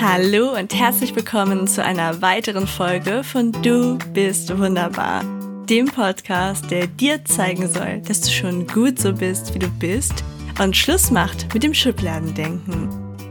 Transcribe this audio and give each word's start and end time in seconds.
Hallo 0.00 0.56
und 0.56 0.72
herzlich 0.72 1.16
willkommen 1.16 1.66
zu 1.66 1.82
einer 1.82 2.22
weiteren 2.22 2.68
Folge 2.68 3.24
von 3.24 3.50
Du 3.50 3.98
bist 4.14 4.56
wunderbar, 4.56 5.24
dem 5.68 5.86
Podcast, 5.86 6.70
der 6.70 6.86
dir 6.86 7.24
zeigen 7.24 7.68
soll, 7.68 8.00
dass 8.06 8.20
du 8.20 8.30
schon 8.30 8.64
gut 8.68 9.00
so 9.00 9.12
bist, 9.12 9.52
wie 9.54 9.58
du 9.58 9.66
bist 9.66 10.22
und 10.62 10.76
Schluss 10.76 11.10
macht 11.10 11.52
mit 11.52 11.64
dem 11.64 11.74
Schubladendenken. 11.74 12.88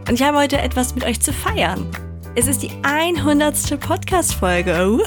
Und 0.10 0.12
ich 0.12 0.22
habe 0.22 0.40
heute 0.40 0.58
etwas 0.58 0.94
mit 0.94 1.06
euch 1.06 1.22
zu 1.22 1.32
feiern. 1.32 1.90
Es 2.36 2.48
ist 2.48 2.62
die 2.62 2.72
100. 2.84 3.80
Podcast-Folge. 3.80 5.00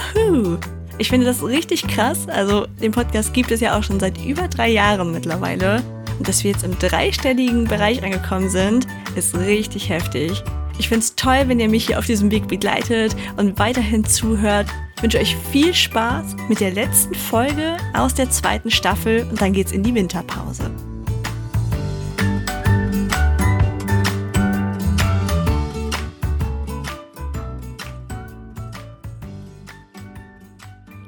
Ich 0.97 1.11
finde 1.11 1.27
das 1.27 1.45
richtig 1.45 1.87
krass. 1.88 2.27
Also, 2.27 2.66
den 2.80 2.92
Podcast 2.92 3.34
gibt 3.34 3.51
es 3.51 3.61
ja 3.61 3.79
auch 3.79 3.83
schon 3.83 4.01
seit 4.01 4.16
über 4.24 4.48
drei 4.48 4.70
Jahren 4.70 5.12
mittlerweile. 5.12 5.83
Und 6.19 6.27
dass 6.27 6.42
wir 6.42 6.52
jetzt 6.52 6.65
im 6.65 6.79
dreistelligen 6.79 7.66
Bereich 7.66 8.02
angekommen 8.02 8.48
sind, 8.48 8.87
ist 9.15 9.37
richtig 9.37 9.91
heftig. 9.91 10.42
Ich 10.79 10.88
finde 10.88 11.05
es 11.05 11.15
toll, 11.15 11.45
wenn 11.47 11.60
ihr 11.60 11.69
mich 11.69 11.87
hier 11.87 11.98
auf 11.98 12.06
diesem 12.06 12.30
Weg 12.30 12.48
begleitet 12.48 13.15
und 13.37 13.59
weiterhin 13.59 14.05
zuhört. 14.05 14.66
Ich 14.96 15.02
wünsche 15.02 15.19
euch 15.19 15.37
viel 15.51 15.74
Spaß 15.74 16.37
mit 16.48 16.60
der 16.60 16.73
letzten 16.73 17.15
Folge 17.15 17.77
aus 17.95 18.15
der 18.15 18.30
zweiten 18.30 18.70
Staffel 18.70 19.27
und 19.30 19.41
dann 19.41 19.52
geht's 19.52 19.73
in 19.73 19.83
die 19.83 19.95
Winterpause. 19.95 20.70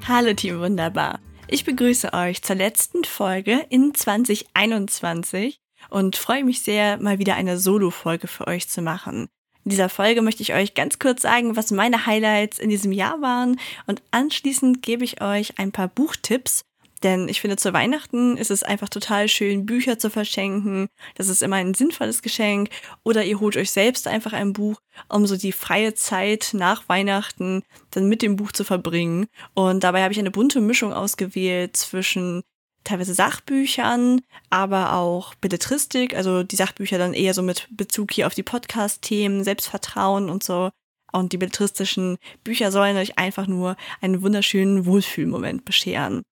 Hallo 0.07 0.33
Team 0.33 0.59
Wunderbar. 0.59 1.19
Ich 1.47 1.65
begrüße 1.65 2.13
euch 2.13 2.41
zur 2.41 2.55
letzten 2.55 3.03
Folge 3.03 3.65
in 3.69 3.93
2021 3.93 5.59
und 5.89 6.15
freue 6.15 6.43
mich 6.43 6.61
sehr, 6.61 6.97
mal 6.97 7.19
wieder 7.19 7.35
eine 7.35 7.57
Solo-Folge 7.57 8.27
für 8.27 8.47
euch 8.47 8.67
zu 8.67 8.81
machen. 8.81 9.29
In 9.65 9.69
dieser 9.69 9.89
Folge 9.89 10.21
möchte 10.21 10.43
ich 10.43 10.53
euch 10.53 10.73
ganz 10.73 10.99
kurz 10.99 11.21
sagen, 11.21 11.55
was 11.55 11.71
meine 11.71 12.05
Highlights 12.05 12.59
in 12.59 12.69
diesem 12.69 12.91
Jahr 12.91 13.21
waren 13.21 13.59
und 13.87 14.01
anschließend 14.11 14.81
gebe 14.81 15.03
ich 15.03 15.21
euch 15.21 15.57
ein 15.57 15.71
paar 15.71 15.87
Buchtipps, 15.87 16.65
denn 17.03 17.27
ich 17.27 17.41
finde, 17.41 17.57
zu 17.57 17.73
Weihnachten 17.73 18.37
ist 18.37 18.49
es 18.49 18.63
einfach 18.63 18.87
total 18.87 19.27
schön, 19.27 19.65
Bücher 19.65 19.99
zu 19.99 20.09
verschenken. 20.09 20.87
Das 21.15 21.27
ist 21.27 21.43
immer 21.43 21.57
ein 21.57 21.73
sinnvolles 21.73 22.21
Geschenk. 22.21 22.69
Oder 23.03 23.25
ihr 23.25 23.39
holt 23.41 23.57
euch 23.57 23.71
selbst 23.71 24.07
einfach 24.07 24.31
ein 24.31 24.53
Buch, 24.53 24.77
um 25.09 25.27
so 25.27 25.35
die 25.35 25.51
freie 25.51 25.93
Zeit 25.93 26.51
nach 26.53 26.87
Weihnachten 26.87 27.63
dann 27.91 28.07
mit 28.07 28.21
dem 28.21 28.37
Buch 28.37 28.53
zu 28.53 28.63
verbringen. 28.63 29.27
Und 29.53 29.83
dabei 29.83 30.01
habe 30.01 30.13
ich 30.13 30.19
eine 30.19 30.31
bunte 30.31 30.61
Mischung 30.61 30.93
ausgewählt 30.93 31.75
zwischen 31.75 32.41
teilweise 32.83 33.13
Sachbüchern, 33.13 34.21
aber 34.49 34.93
auch 34.93 35.35
Belletristik, 35.35 36.15
also 36.15 36.43
die 36.43 36.55
Sachbücher 36.55 36.97
dann 36.97 37.13
eher 37.13 37.33
so 37.33 37.41
mit 37.41 37.67
Bezug 37.71 38.11
hier 38.11 38.27
auf 38.27 38.35
die 38.35 38.43
Podcast-Themen, 38.43 39.43
Selbstvertrauen 39.43 40.29
und 40.29 40.43
so. 40.43 40.69
Und 41.11 41.31
die 41.31 41.37
belletristischen 41.37 42.17
Bücher 42.43 42.71
sollen 42.71 42.97
euch 42.97 43.17
einfach 43.17 43.47
nur 43.47 43.75
einen 44.01 44.23
wunderschönen 44.23 44.85
Wohlfühlmoment 44.85 45.63
bescheren. 45.63 46.23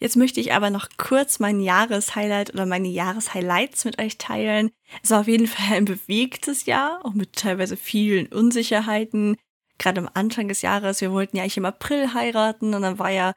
Jetzt 0.00 0.16
möchte 0.16 0.40
ich 0.40 0.52
aber 0.52 0.70
noch 0.70 0.88
kurz 0.96 1.38
mein 1.38 1.60
Jahreshighlight 1.60 2.52
oder 2.52 2.66
meine 2.66 2.88
Jahreshighlights 2.88 3.84
mit 3.84 4.00
euch 4.00 4.18
teilen. 4.18 4.72
Es 5.02 5.10
war 5.10 5.20
auf 5.20 5.28
jeden 5.28 5.46
Fall 5.46 5.76
ein 5.76 5.84
bewegtes 5.84 6.66
Jahr, 6.66 7.04
auch 7.04 7.12
mit 7.12 7.34
teilweise 7.34 7.76
vielen 7.76 8.26
Unsicherheiten. 8.26 9.36
Gerade 9.78 10.00
am 10.00 10.10
Anfang 10.12 10.48
des 10.48 10.60
Jahres, 10.62 11.02
wir 11.02 11.12
wollten 11.12 11.36
ja 11.36 11.44
eigentlich 11.44 11.56
im 11.56 11.66
April 11.66 12.14
heiraten 12.14 12.74
und 12.74 12.82
dann 12.82 12.98
war 12.98 13.10
ja 13.10 13.32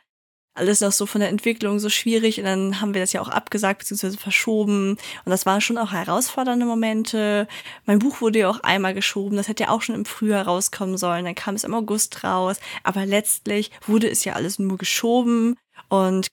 alles 0.55 0.81
noch 0.81 0.91
so 0.91 1.05
von 1.05 1.21
der 1.21 1.29
Entwicklung 1.29 1.79
so 1.79 1.89
schwierig 1.89 2.39
und 2.39 2.45
dann 2.45 2.81
haben 2.81 2.93
wir 2.93 3.01
das 3.01 3.13
ja 3.13 3.21
auch 3.21 3.27
abgesagt 3.27 3.79
bzw. 3.79 4.17
verschoben 4.17 4.91
und 4.91 5.29
das 5.29 5.45
waren 5.45 5.61
schon 5.61 5.77
auch 5.77 5.91
herausfordernde 5.91 6.65
Momente. 6.65 7.47
Mein 7.85 7.99
Buch 7.99 8.21
wurde 8.21 8.39
ja 8.39 8.49
auch 8.49 8.61
einmal 8.61 8.93
geschoben, 8.93 9.37
das 9.37 9.47
hätte 9.47 9.63
ja 9.63 9.69
auch 9.69 9.81
schon 9.81 9.95
im 9.95 10.05
Frühjahr 10.05 10.45
rauskommen 10.45 10.97
sollen, 10.97 11.25
dann 11.25 11.35
kam 11.35 11.55
es 11.55 11.65
im 11.65 11.73
August 11.73 12.23
raus, 12.23 12.57
aber 12.83 13.05
letztlich 13.05 13.71
wurde 13.85 14.09
es 14.09 14.23
ja 14.23 14.33
alles 14.33 14.57
nur 14.57 14.77
geschoben 14.77 15.57
und 15.89 16.27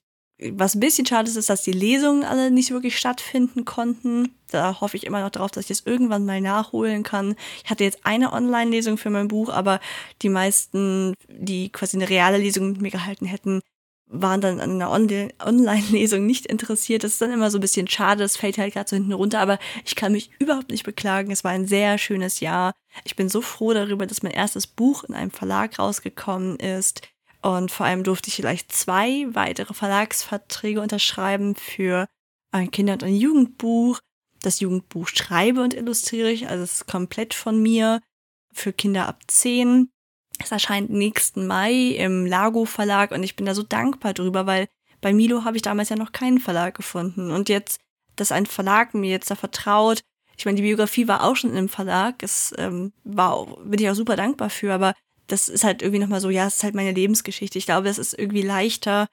was 0.51 0.75
ein 0.75 0.79
bisschen 0.79 1.05
schade 1.05 1.29
ist, 1.29 1.35
ist, 1.35 1.49
dass 1.49 1.61
die 1.61 1.71
Lesungen 1.71 2.23
alle 2.23 2.51
nicht 2.51 2.71
wirklich 2.71 2.97
stattfinden 2.97 3.65
konnten. 3.65 4.35
Da 4.51 4.81
hoffe 4.81 4.97
ich 4.97 5.05
immer 5.05 5.21
noch 5.21 5.29
darauf, 5.29 5.51
dass 5.51 5.63
ich 5.63 5.67
das 5.69 5.85
irgendwann 5.85 6.25
mal 6.25 6.41
nachholen 6.41 7.03
kann. 7.03 7.35
Ich 7.63 7.69
hatte 7.69 7.83
jetzt 7.83 7.99
eine 8.03 8.33
Online-Lesung 8.33 8.97
für 8.97 9.09
mein 9.09 9.27
Buch, 9.27 9.49
aber 9.49 9.79
die 10.21 10.29
meisten, 10.29 11.13
die 11.29 11.71
quasi 11.71 11.97
eine 11.97 12.09
reale 12.09 12.37
Lesung 12.37 12.73
mit 12.73 12.81
mir 12.81 12.91
gehalten 12.91 13.25
hätten, 13.25 13.61
waren 14.13 14.41
dann 14.41 14.59
an 14.59 14.81
einer 14.81 14.91
Online-Lesung 14.91 16.25
nicht 16.25 16.45
interessiert. 16.45 17.03
Das 17.03 17.13
ist 17.13 17.21
dann 17.21 17.31
immer 17.31 17.49
so 17.49 17.57
ein 17.57 17.61
bisschen 17.61 17.87
schade, 17.87 18.21
das 18.21 18.37
fällt 18.37 18.57
halt 18.57 18.73
gerade 18.73 18.89
so 18.89 18.95
hinten 18.95 19.11
runter, 19.11 19.39
aber 19.39 19.57
ich 19.83 19.95
kann 19.95 20.11
mich 20.11 20.29
überhaupt 20.39 20.69
nicht 20.69 20.83
beklagen. 20.83 21.31
Es 21.31 21.43
war 21.43 21.51
ein 21.51 21.67
sehr 21.67 21.97
schönes 21.97 22.39
Jahr. 22.39 22.73
Ich 23.03 23.15
bin 23.15 23.27
so 23.27 23.41
froh 23.41 23.73
darüber, 23.73 24.05
dass 24.05 24.23
mein 24.23 24.31
erstes 24.31 24.67
Buch 24.67 25.03
in 25.03 25.15
einem 25.15 25.31
Verlag 25.31 25.79
rausgekommen 25.79 26.57
ist. 26.57 27.01
Und 27.41 27.71
vor 27.71 27.85
allem 27.85 28.03
durfte 28.03 28.29
ich 28.29 28.35
vielleicht 28.35 28.71
zwei 28.71 29.27
weitere 29.31 29.73
Verlagsverträge 29.73 30.79
unterschreiben 30.79 31.55
für 31.55 32.07
ein 32.51 32.71
Kinder- 32.71 32.93
und 32.93 33.03
ein 33.03 33.15
Jugendbuch. 33.15 33.99
Das 34.41 34.59
Jugendbuch 34.59 35.07
schreibe 35.07 35.61
und 35.61 35.73
illustriere 35.73 36.29
ich, 36.31 36.47
also 36.49 36.63
es 36.63 36.73
ist 36.73 36.87
komplett 36.87 37.33
von 37.33 37.61
mir 37.61 37.99
für 38.53 38.71
Kinder 38.73 39.07
ab 39.07 39.21
zehn. 39.27 39.89
Es 40.39 40.51
erscheint 40.51 40.89
nächsten 40.89 41.47
Mai 41.47 41.95
im 41.97 42.25
Lago 42.25 42.65
Verlag 42.65 43.11
und 43.11 43.23
ich 43.23 43.35
bin 43.35 43.45
da 43.45 43.53
so 43.53 43.63
dankbar 43.63 44.13
drüber, 44.13 44.45
weil 44.45 44.67
bei 45.01 45.13
Milo 45.13 45.43
habe 45.43 45.57
ich 45.57 45.61
damals 45.61 45.89
ja 45.89 45.95
noch 45.95 46.11
keinen 46.11 46.39
Verlag 46.39 46.75
gefunden. 46.75 47.31
Und 47.31 47.49
jetzt, 47.49 47.79
dass 48.15 48.31
ein 48.31 48.45
Verlag 48.45 48.93
mir 48.93 49.11
jetzt 49.11 49.29
da 49.29 49.35
vertraut, 49.35 50.01
ich 50.37 50.45
meine, 50.45 50.55
die 50.55 50.63
Biografie 50.63 51.07
war 51.07 51.23
auch 51.23 51.35
schon 51.35 51.51
einem 51.51 51.69
Verlag, 51.69 52.23
es 52.23 52.53
ähm, 52.57 52.91
war, 53.03 53.45
bin 53.63 53.79
ich 53.79 53.89
auch 53.89 53.95
super 53.95 54.15
dankbar 54.15 54.49
für, 54.49 54.73
aber 54.73 54.93
das 55.27 55.47
ist 55.47 55.63
halt 55.63 55.81
irgendwie 55.81 55.99
nochmal 55.99 56.21
so, 56.21 56.29
ja, 56.29 56.47
es 56.47 56.55
ist 56.55 56.63
halt 56.63 56.75
meine 56.75 56.91
Lebensgeschichte. 56.91 57.57
Ich 57.57 57.65
glaube, 57.65 57.87
es 57.87 57.97
ist 57.97 58.17
irgendwie 58.17 58.41
leichter, 58.41 59.07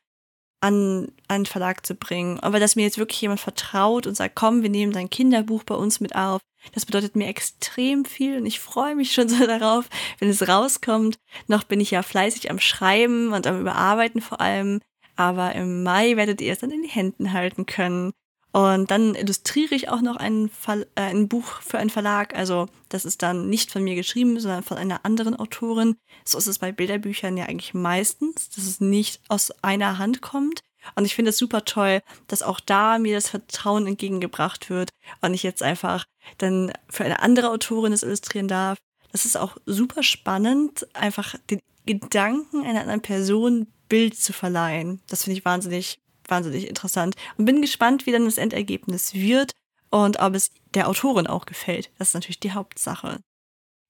an 0.60 1.10
einen 1.28 1.47
Verlag 1.47 1.87
zu 1.87 1.94
bringen. 1.94 2.41
Aber 2.41 2.60
dass 2.60 2.76
mir 2.76 2.82
jetzt 2.82 2.98
wirklich 2.98 3.21
jemand 3.21 3.41
vertraut 3.41 4.06
und 4.06 4.16
sagt, 4.16 4.34
komm, 4.34 4.62
wir 4.62 4.71
nehmen 4.71 4.93
dein 4.93 5.10
Kinderbuch 5.10 5.65
bei 5.65 5.75
uns 5.75 6.00
mit 6.00 6.15
auf, 6.15 6.41
das 6.75 6.87
bedeutet 6.87 7.16
mir 7.16 7.28
extrem 7.28 8.04
viel 8.04 8.37
und 8.37 8.47
ich 8.47 8.60
freue 8.60 8.94
mich 8.94 9.12
schon 9.12 9.28
so 9.31 9.47
darauf, 9.47 9.88
wenn 10.19 10.28
es 10.28 10.47
rauskommt. 10.47 11.19
Noch 11.47 11.65
bin 11.65 11.81
ich 11.81 11.91
ja 11.91 12.03
fleißig 12.03 12.50
am 12.50 12.59
Schreiben 12.59 13.32
und 13.32 13.47
am 13.47 13.60
Überarbeiten 13.60 14.20
vor 14.20 14.41
allem. 14.41 14.81
Aber 15.16 15.54
im 15.54 15.82
Mai 15.82 16.16
werdet 16.16 16.41
ihr 16.41 16.53
es 16.53 16.60
dann 16.60 16.70
in 16.70 16.82
die 16.82 16.88
Händen 16.88 17.32
halten 17.32 17.66
können. 17.66 18.12
Und 18.53 18.91
dann 18.91 19.15
illustriere 19.15 19.75
ich 19.75 19.88
auch 19.88 20.00
noch 20.00 20.16
ein, 20.16 20.49
Fall, 20.49 20.87
äh, 20.97 21.03
ein 21.03 21.28
Buch 21.28 21.61
für 21.62 21.78
einen 21.78 21.91
Verlag. 21.91 22.34
Also 22.34 22.66
das 22.88 23.05
ist 23.05 23.22
dann 23.22 23.49
nicht 23.49 23.71
von 23.71 23.84
mir 23.84 23.94
geschrieben, 23.94 24.38
sondern 24.41 24.65
von 24.65 24.77
einer 24.77 25.05
anderen 25.05 25.37
Autorin. 25.37 25.97
So 26.25 26.38
ist 26.38 26.49
es 26.49 26.59
bei 26.59 26.72
Bilderbüchern 26.72 27.37
ja 27.37 27.44
eigentlich 27.44 27.75
meistens, 27.75 28.50
dass 28.50 28.65
es 28.65 28.81
nicht 28.81 29.21
aus 29.28 29.53
einer 29.62 29.99
Hand 29.99 30.21
kommt. 30.21 30.61
Und 30.97 31.05
ich 31.05 31.15
finde 31.15 31.31
es 31.31 31.38
super 31.38 31.65
toll, 31.65 32.00
dass 32.27 32.43
auch 32.43 32.59
da 32.59 32.99
mir 32.99 33.15
das 33.15 33.28
Vertrauen 33.28 33.87
entgegengebracht 33.87 34.71
wird 34.71 34.91
und 35.21 35.34
ich 35.34 35.43
jetzt 35.43 35.62
einfach 35.62 36.06
dann 36.38 36.72
für 36.88 37.05
eine 37.05 37.21
andere 37.21 37.50
Autorin 37.50 37.93
das 37.93 38.03
illustrieren 38.03 38.49
darf. 38.49 38.78
Das 39.12 39.25
ist 39.27 39.37
auch 39.37 39.56
super 39.67 40.03
spannend, 40.03 40.87
einfach 40.94 41.34
den 41.50 41.61
Gedanken 41.87 42.65
einer 42.65 42.81
anderen 42.81 43.03
Person 43.03 43.67
Bild 43.88 44.17
zu 44.17 44.32
verleihen. 44.32 45.00
Das 45.09 45.25
finde 45.25 45.38
ich 45.38 45.44
wahnsinnig 45.44 45.99
wahnsinnig 46.31 46.69
interessant 46.69 47.17
und 47.37 47.45
bin 47.45 47.61
gespannt, 47.61 48.07
wie 48.07 48.13
dann 48.13 48.25
das 48.25 48.39
Endergebnis 48.39 49.15
wird 49.15 49.53
und 49.91 50.21
ob 50.21 50.35
es 50.35 50.51
der 50.75 50.89
Autorin 50.89 51.27
auch 51.27 51.47
gefällt. 51.47 51.91
Das 51.99 52.09
ist 52.09 52.15
natürlich 52.15 52.41
die 52.41 52.53
Hauptsache. 52.53 53.21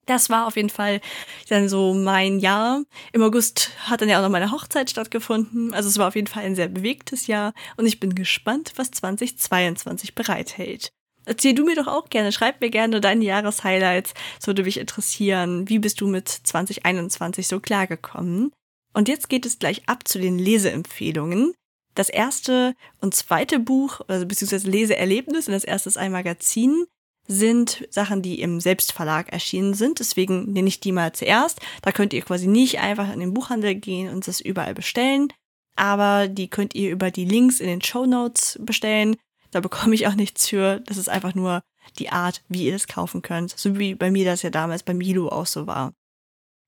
Das 0.07 0.31
war 0.31 0.47
auf 0.47 0.57
jeden 0.57 0.71
Fall 0.71 1.01
dann 1.49 1.69
so 1.69 1.95
mein 1.95 2.41
Jahr. 2.41 2.83
Im 3.13 3.23
August 3.23 3.71
hat 3.85 4.01
dann 4.01 4.09
ja 4.09 4.19
auch 4.19 4.23
noch 4.23 4.31
meine 4.31 4.51
Hochzeit 4.51 4.91
stattgefunden. 4.91 5.73
Also 5.73 5.89
es 5.89 5.99
war 5.99 6.09
auf 6.09 6.17
jeden 6.17 6.27
Fall 6.27 6.45
ein 6.45 6.57
sehr 6.57 6.69
bewegtes 6.69 7.27
Jahr 7.27 7.53
und 7.77 7.87
ich 7.87 8.01
bin 8.01 8.15
gespannt, 8.15 8.73
was 8.77 8.91
2022 8.91 10.15
bereithält. 10.15 10.91
Erzähl 11.27 11.55
du 11.55 11.65
mir 11.65 11.77
doch 11.77 11.87
auch 11.87 12.09
gerne, 12.09 12.33
schreib 12.33 12.61
mir 12.61 12.71
gerne 12.71 13.01
deine 13.01 13.25
Jahreshighlights, 13.25 14.15
so 14.41 14.49
würde 14.49 14.65
mich 14.65 14.79
interessieren. 14.79 15.69
Wie 15.69 15.79
bist 15.79 16.01
du 16.01 16.09
mit 16.09 16.29
2021 16.29 17.47
so 17.47 17.61
klargekommen? 17.61 18.53
Und 18.95 19.09
jetzt 19.09 19.29
geht 19.29 19.47
es 19.47 19.59
gleich 19.59 19.89
ab 19.89 20.09
zu 20.09 20.19
den 20.19 20.39
Leseempfehlungen. 20.39 21.55
Das 22.01 22.09
erste 22.09 22.75
und 23.03 23.15
zweite 23.15 23.59
Buch, 23.59 24.01
also 24.09 24.25
beziehungsweise 24.25 24.71
Leseerlebnis 24.71 25.49
und 25.49 25.53
das 25.53 25.65
erste 25.65 25.91
ist 25.91 25.99
ein 25.99 26.13
Magazin, 26.13 26.87
sind 27.29 27.87
Sachen, 27.91 28.23
die 28.23 28.41
im 28.41 28.59
Selbstverlag 28.59 29.31
erschienen 29.31 29.75
sind. 29.75 29.99
Deswegen 29.99 30.51
nenne 30.51 30.69
ich 30.69 30.81
die 30.81 30.93
mal 30.93 31.13
zuerst. 31.13 31.61
Da 31.83 31.93
könnt 31.93 32.15
ihr 32.15 32.23
quasi 32.23 32.47
nicht 32.47 32.79
einfach 32.79 33.13
in 33.13 33.21
den 33.21 33.35
Buchhandel 33.35 33.75
gehen 33.75 34.09
und 34.09 34.27
das 34.27 34.41
überall 34.41 34.73
bestellen. 34.73 35.31
Aber 35.77 36.27
die 36.27 36.49
könnt 36.49 36.75
ihr 36.75 36.91
über 36.91 37.11
die 37.11 37.27
Links 37.27 37.61
in 37.61 37.67
den 37.67 37.83
Show 37.83 38.07
Notes 38.07 38.59
bestellen. 38.63 39.17
Da 39.51 39.61
bekomme 39.61 39.95
ich 39.95 40.07
auch 40.07 40.15
nichts 40.15 40.49
für. 40.49 40.81
Das 40.87 40.97
ist 40.97 41.11
einfach 41.11 41.35
nur 41.35 41.61
die 41.99 42.09
Art, 42.09 42.43
wie 42.49 42.65
ihr 42.65 42.77
es 42.77 42.87
kaufen 42.87 43.21
könnt. 43.21 43.53
So 43.59 43.79
wie 43.79 43.95
bei 43.95 44.11
mir 44.11 44.25
das 44.25 44.41
ja 44.41 44.49
damals 44.49 44.85
bei 44.85 44.95
Milo 44.95 45.29
auch 45.29 45.45
so 45.45 45.67
war. 45.67 45.93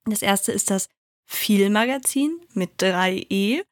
Das 0.04 0.20
erste 0.20 0.52
ist 0.52 0.70
das 0.70 0.90
Viel-Magazin 1.24 2.38
mit 2.52 2.82
3e. 2.82 3.62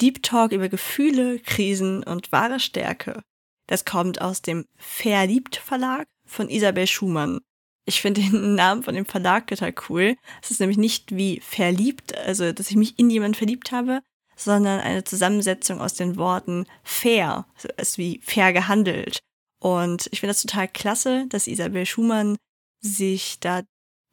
Deep 0.00 0.22
Talk 0.22 0.52
über 0.52 0.68
Gefühle, 0.68 1.38
Krisen 1.38 2.02
und 2.02 2.32
wahre 2.32 2.60
Stärke. 2.60 3.22
Das 3.66 3.84
kommt 3.84 4.20
aus 4.20 4.42
dem 4.42 4.66
Verliebt 4.76 5.56
Verlag 5.56 6.06
von 6.26 6.48
Isabel 6.48 6.86
Schumann. 6.86 7.40
Ich 7.86 8.00
finde 8.00 8.20
den 8.20 8.54
Namen 8.54 8.82
von 8.82 8.94
dem 8.94 9.06
Verlag 9.06 9.46
total 9.46 9.74
cool. 9.88 10.16
Es 10.42 10.50
ist 10.50 10.60
nämlich 10.60 10.78
nicht 10.78 11.16
wie 11.16 11.40
verliebt, 11.40 12.16
also 12.16 12.52
dass 12.52 12.70
ich 12.70 12.76
mich 12.76 12.98
in 12.98 13.10
jemanden 13.10 13.36
verliebt 13.36 13.72
habe, 13.72 14.02
sondern 14.36 14.80
eine 14.80 15.04
Zusammensetzung 15.04 15.80
aus 15.80 15.94
den 15.94 16.16
Worten 16.16 16.66
fair, 16.82 17.46
also 17.54 17.68
ist 17.76 17.96
wie 17.96 18.20
fair 18.22 18.52
gehandelt. 18.52 19.20
Und 19.60 20.08
ich 20.12 20.20
finde 20.20 20.32
das 20.32 20.42
total 20.42 20.68
klasse, 20.68 21.26
dass 21.28 21.46
Isabel 21.46 21.86
Schumann 21.86 22.36
sich 22.80 23.40
da 23.40 23.62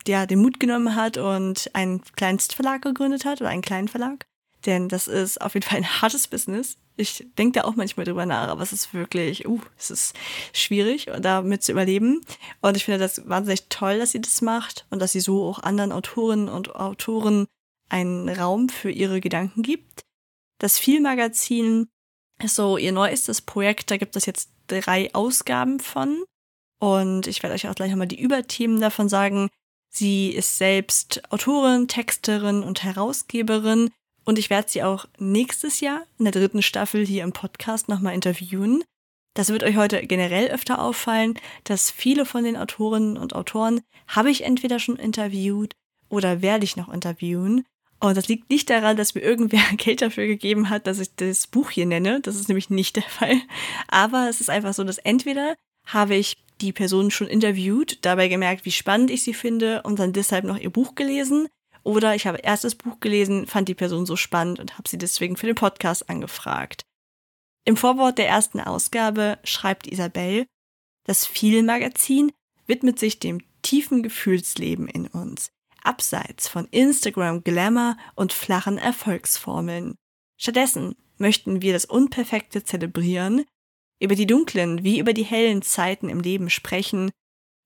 ja, 0.08 0.26
den 0.26 0.42
Mut 0.42 0.60
genommen 0.60 0.96
hat 0.96 1.18
und 1.18 1.70
einen 1.74 2.02
Kleinstverlag 2.02 2.82
gegründet 2.82 3.26
hat 3.26 3.42
oder 3.42 3.50
einen 3.50 3.62
kleinen 3.62 3.88
Verlag. 3.88 4.26
Denn 4.66 4.88
das 4.88 5.08
ist 5.08 5.42
auf 5.42 5.56
jeden 5.56 5.66
Fall 5.66 5.78
ein 5.80 6.02
hartes 6.02 6.28
Business. 6.28 6.78
Ich 6.96 7.26
denke 7.38 7.60
da 7.60 7.66
auch 7.66 7.76
manchmal 7.76 8.06
drüber 8.06 8.26
nach, 8.26 8.48
aber 8.48 8.62
es 8.62 8.72
ist 8.72 8.94
wirklich, 8.94 9.48
uh, 9.48 9.60
es 9.78 9.92
ist 9.92 10.16
schwierig, 10.54 11.08
damit 11.20 11.64
zu 11.64 11.72
überleben. 11.72 12.22
Und 12.62 12.78
ich 12.78 12.86
finde 12.86 13.00
das 13.00 13.28
wahnsinnig 13.28 13.68
toll, 13.70 14.00
dass 14.00 14.12
sie 14.12 14.22
das 14.22 14.42
macht 14.42 14.86
und 14.90 15.00
dass 15.00 15.12
sie 15.12 15.20
so 15.20 15.46
auch 15.46 15.60
anderen 15.60 15.92
Autorinnen 15.92 16.50
und 16.50 16.76
Autoren 16.76 17.48
einen 17.90 18.30
Raum 18.30 18.70
für 18.70 18.92
ihre 18.92 19.22
Gedanken 19.22 19.64
gibt. 19.64 20.06
Das 20.60 20.80
Vielmagazin 20.80 21.88
ist 22.42 22.56
so 22.56 22.78
ihr 22.78 22.92
neuestes 22.92 23.42
Projekt. 23.42 23.92
Da 23.92 23.98
gibt 23.98 24.16
es 24.16 24.26
jetzt 24.26 24.50
drei 24.68 25.14
Ausgaben 25.14 25.80
von. 25.80 26.24
Und 26.80 27.28
ich 27.28 27.44
werde 27.44 27.56
euch 27.56 27.68
auch 27.68 27.76
gleich 27.76 27.92
nochmal 27.92 28.08
die 28.08 28.20
Überthemen 28.20 28.80
davon 28.80 29.10
sagen. 29.10 29.50
Sie 29.90 30.30
ist 30.30 30.58
selbst 30.58 31.22
Autorin, 31.32 31.88
Texterin 31.88 32.64
und 32.64 32.84
Herausgeberin. 32.84 33.92
Und 34.26 34.40
ich 34.40 34.50
werde 34.50 34.70
sie 34.70 34.84
auch 34.84 35.06
nächstes 35.18 35.80
Jahr 35.80 36.04
in 36.18 36.26
der 36.26 36.32
dritten 36.32 36.62
Staffel 36.62 37.06
hier 37.06 37.24
im 37.24 37.34
Podcast 37.34 37.90
nochmal 37.90 38.14
interviewen. 38.14 38.84
Das 39.34 39.50
wird 39.50 39.64
euch 39.64 39.76
heute 39.76 40.06
generell 40.06 40.50
öfter 40.50 40.80
auffallen, 40.82 41.40
dass 41.64 41.90
viele 41.90 42.26
von 42.26 42.44
den 42.44 42.56
Autorinnen 42.56 43.18
und 43.18 43.36
Autoren 43.36 43.82
habe 44.08 44.30
ich 44.30 44.44
entweder 44.44 44.80
schon 44.80 44.98
interviewt 44.98 45.74
oder 46.10 46.42
werde 46.42 46.66
ich 46.66 46.76
noch 46.76 46.90
interviewen. 46.90 47.66
Und 48.00 48.18
das 48.18 48.28
liegt 48.28 48.50
nicht 48.50 48.70
daran, 48.70 48.98
dass 48.98 49.16
mir 49.16 49.22
irgendwer 49.22 49.64
Geld 49.78 50.02
dafür 50.02 50.28
gegeben 50.28 50.70
hat, 50.70 50.88
dass 50.88 51.00
ich 51.00 51.16
das 51.16 51.48
Buch 51.48 51.72
hier 51.72 51.86
nenne. 51.86 52.22
Das 52.22 52.36
ist 52.36 52.50
nämlich 52.50 52.70
nicht 52.70 52.96
der 52.96 53.04
Fall. 53.04 53.42
Aber 53.88 54.30
es 54.30 54.42
ist 54.42 54.50
einfach 54.50 54.74
so, 54.74 54.84
dass 54.84 54.98
entweder 55.00 55.56
habe 55.86 56.16
ich 56.16 56.38
die 56.62 56.74
Person 56.74 57.12
schon 57.12 57.28
interviewt, 57.28 58.00
dabei 58.02 58.28
gemerkt, 58.28 58.66
wie 58.66 58.72
spannend 58.72 59.10
ich 59.10 59.24
sie 59.24 59.34
finde 59.34 59.82
und 59.84 60.00
dann 60.00 60.14
deshalb 60.14 60.46
noch 60.46 60.58
ihr 60.58 60.70
Buch 60.70 60.96
gelesen. 60.96 61.48
Oder 61.84 62.16
ich 62.16 62.28
habe 62.28 62.40
erst 62.40 62.64
das 62.64 62.76
Buch 62.76 63.00
gelesen, 63.00 63.46
fand 63.46 63.68
die 63.68 63.76
Person 63.76 64.06
so 64.06 64.16
spannend 64.16 64.60
und 64.60 64.78
habe 64.78 64.88
sie 64.88 64.98
deswegen 64.98 65.36
für 65.36 65.48
den 65.48 65.56
Podcast 65.56 66.10
angefragt. 66.10 66.84
Im 67.66 67.78
Vorwort 67.78 68.18
der 68.18 68.28
ersten 68.28 68.60
Ausgabe 68.60 69.40
schreibt 69.44 69.88
Isabel, 69.88 70.46
das 71.06 71.26
Viel-Magazin 71.26 72.32
widmet 72.68 73.00
sich 73.00 73.20
dem 73.20 73.42
tiefen 73.62 74.04
Gefühlsleben 74.04 74.88
in 74.88 75.08
uns 75.08 75.52
abseits 75.84 76.48
von 76.48 76.68
Instagram 76.72 77.44
Glamour 77.44 77.98
und 78.16 78.34
flachen 78.34 78.78
Erfolgsformeln. 78.78 79.96
Stattdessen 80.38 80.96
möchten 81.18 81.62
wir 81.62 81.74
das 81.74 81.86
Unperfekte 81.86 82.64
zelebrieren, 82.64 83.46
über 84.00 84.16
die 84.16 84.26
dunklen 84.26 84.84
wie 84.84 85.00
über 85.00 85.14
die 85.14 85.24
hellen 85.24 85.62
Zeiten 85.62 86.10
im 86.10 86.20
Leben 86.20 86.50
sprechen 86.50 87.12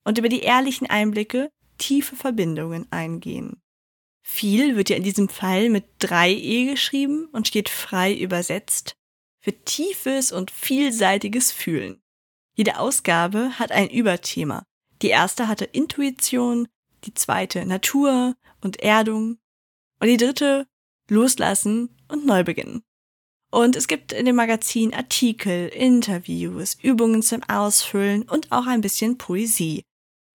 und 0.03 0.17
über 0.17 0.29
die 0.29 0.41
ehrlichen 0.41 0.87
Einblicke 0.87 1.49
tiefe 1.77 2.15
Verbindungen 2.15 2.91
eingehen. 2.91 3.61
Viel 4.29 4.75
wird 4.75 4.89
ja 4.89 4.97
in 4.97 5.03
diesem 5.03 5.29
Fall 5.29 5.69
mit 5.69 5.85
drei 5.99 6.31
E 6.31 6.65
geschrieben 6.65 7.29
und 7.31 7.47
steht 7.47 7.69
frei 7.69 8.13
übersetzt 8.13 8.97
für 9.39 9.53
tiefes 9.63 10.33
und 10.33 10.51
vielseitiges 10.51 11.53
Fühlen. 11.53 12.01
Jede 12.53 12.77
Ausgabe 12.77 13.57
hat 13.57 13.71
ein 13.71 13.89
Überthema. 13.89 14.63
Die 15.01 15.07
erste 15.07 15.47
hatte 15.47 15.63
Intuition, 15.63 16.67
die 17.05 17.13
zweite 17.13 17.65
Natur 17.65 18.35
und 18.61 18.81
Erdung 18.81 19.37
und 20.01 20.07
die 20.07 20.17
dritte 20.17 20.67
Loslassen 21.09 21.95
und 22.09 22.25
Neubeginn. 22.25 22.83
Und 23.49 23.77
es 23.77 23.87
gibt 23.87 24.11
in 24.11 24.25
dem 24.25 24.35
Magazin 24.35 24.93
Artikel, 24.93 25.69
Interviews, 25.69 26.75
Übungen 26.83 27.23
zum 27.23 27.43
Ausfüllen 27.43 28.23
und 28.23 28.51
auch 28.51 28.67
ein 28.67 28.81
bisschen 28.81 29.17
Poesie. 29.17 29.83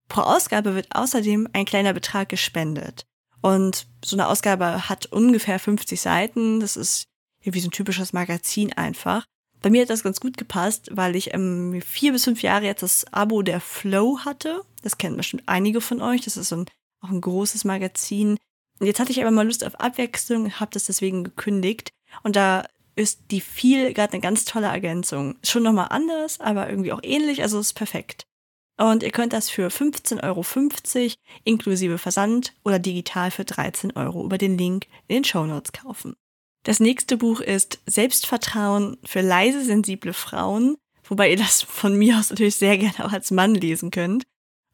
Pro 0.08 0.22
Ausgabe 0.22 0.74
wird 0.74 0.96
außerdem 0.96 1.46
ein 1.52 1.66
kleiner 1.66 1.92
Betrag 1.92 2.30
gespendet. 2.30 3.06
Und 3.42 3.86
so 4.04 4.16
eine 4.16 4.28
Ausgabe 4.28 4.88
hat 4.88 5.06
ungefähr 5.06 5.58
50 5.58 6.00
Seiten. 6.00 6.60
Das 6.60 6.76
ist 6.76 7.04
wie 7.42 7.60
so 7.60 7.68
ein 7.68 7.72
typisches 7.72 8.12
Magazin 8.12 8.72
einfach. 8.72 9.24
Bei 9.60 9.70
mir 9.70 9.82
hat 9.82 9.90
das 9.90 10.02
ganz 10.02 10.20
gut 10.20 10.36
gepasst, 10.36 10.88
weil 10.92 11.14
ich 11.14 11.34
ähm, 11.34 11.80
vier 11.82 12.12
bis 12.12 12.24
fünf 12.24 12.42
Jahre 12.42 12.64
jetzt 12.64 12.82
das 12.82 13.04
Abo 13.12 13.42
der 13.42 13.60
Flow 13.60 14.20
hatte. 14.24 14.62
Das 14.82 14.98
kennen 14.98 15.16
bestimmt 15.16 15.44
einige 15.46 15.80
von 15.80 16.00
euch. 16.00 16.22
Das 16.22 16.36
ist 16.36 16.48
so 16.48 16.56
ein, 16.56 16.66
auch 17.00 17.10
ein 17.10 17.20
großes 17.20 17.64
Magazin. 17.64 18.38
Und 18.80 18.86
jetzt 18.86 18.98
hatte 18.98 19.12
ich 19.12 19.20
aber 19.20 19.30
mal 19.30 19.46
Lust 19.46 19.64
auf 19.64 19.78
Abwechslung 19.78 20.52
habe 20.54 20.72
das 20.72 20.84
deswegen 20.84 21.24
gekündigt. 21.24 21.90
Und 22.22 22.36
da 22.36 22.64
ist 22.96 23.20
die 23.30 23.40
viel 23.40 23.92
gerade 23.94 24.14
eine 24.14 24.22
ganz 24.22 24.44
tolle 24.44 24.66
Ergänzung. 24.66 25.36
Schon 25.44 25.62
nochmal 25.62 25.88
anders, 25.90 26.40
aber 26.40 26.68
irgendwie 26.68 26.92
auch 26.92 27.00
ähnlich, 27.02 27.42
also 27.42 27.58
ist 27.58 27.74
perfekt. 27.74 28.24
Und 28.82 29.04
ihr 29.04 29.12
könnt 29.12 29.32
das 29.32 29.48
für 29.48 29.68
15,50 29.68 30.22
Euro 30.24 31.14
inklusive 31.44 31.98
Versand 31.98 32.52
oder 32.64 32.80
digital 32.80 33.30
für 33.30 33.44
13 33.44 33.92
Euro 33.92 34.24
über 34.24 34.38
den 34.38 34.58
Link 34.58 34.88
in 35.06 35.18
den 35.18 35.24
Show 35.24 35.46
Notes 35.46 35.70
kaufen. 35.70 36.16
Das 36.64 36.80
nächste 36.80 37.16
Buch 37.16 37.38
ist 37.38 37.78
Selbstvertrauen 37.86 38.96
für 39.04 39.20
leise 39.20 39.64
sensible 39.64 40.12
Frauen, 40.12 40.78
wobei 41.04 41.30
ihr 41.30 41.36
das 41.36 41.62
von 41.62 41.96
mir 41.96 42.18
aus 42.18 42.30
natürlich 42.30 42.56
sehr 42.56 42.76
gerne 42.76 43.04
auch 43.04 43.12
als 43.12 43.30
Mann 43.30 43.54
lesen 43.54 43.92
könnt. 43.92 44.24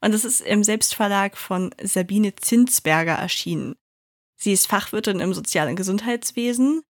Und 0.01 0.11
das 0.11 0.25
ist 0.25 0.41
im 0.41 0.63
Selbstverlag 0.63 1.37
von 1.37 1.69
Sabine 1.79 2.33
Zinsberger 2.33 3.13
erschienen. 3.13 3.75
Sie 4.37 4.53
ist 4.53 4.65
Fachwirtin 4.65 5.19
im 5.19 5.35
sozialen 5.35 5.75
Gesundheitswesen, 5.75 6.81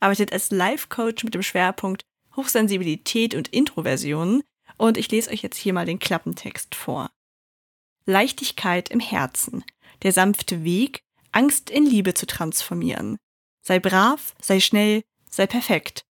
arbeitet 0.00 0.32
als 0.32 0.50
Life-Coach 0.50 1.22
mit 1.24 1.34
dem 1.34 1.42
Schwerpunkt 1.42 2.00
Hochsensibilität 2.34 3.34
und 3.34 3.48
Introversion 3.48 4.42
und 4.82 4.98
ich 4.98 5.08
lese 5.12 5.30
euch 5.30 5.42
jetzt 5.42 5.56
hier 5.56 5.72
mal 5.72 5.86
den 5.86 6.00
Klappentext 6.00 6.74
vor. 6.74 7.08
Leichtigkeit 8.04 8.88
im 8.88 8.98
Herzen, 8.98 9.62
der 10.02 10.10
sanfte 10.10 10.64
Weg, 10.64 11.04
Angst 11.30 11.70
in 11.70 11.86
Liebe 11.86 12.14
zu 12.14 12.26
transformieren. 12.26 13.16
Sei 13.64 13.78
brav, 13.78 14.34
sei 14.42 14.58
schnell, 14.58 15.02
sei 15.30 15.46
perfekt. 15.46 16.02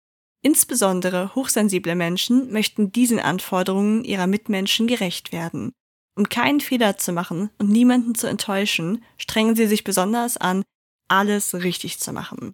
Insbesondere 0.43 1.35
hochsensible 1.35 1.97
Menschen 1.97 2.53
möchten 2.53 2.93
diesen 2.93 3.19
Anforderungen 3.19 4.05
ihrer 4.05 4.29
Mitmenschen 4.29 4.87
gerecht 4.87 5.33
werden. 5.33 5.73
Um 6.17 6.29
keinen 6.29 6.61
Fehler 6.61 6.97
zu 6.97 7.13
machen 7.13 7.51
und 7.59 7.71
niemanden 7.71 8.15
zu 8.15 8.29
enttäuschen, 8.29 9.05
strengen 9.19 9.57
sie 9.57 9.67
sich 9.67 9.83
besonders 9.83 10.37
an, 10.37 10.63
alles 11.09 11.55
richtig 11.55 11.99
zu 11.99 12.13
machen. 12.13 12.53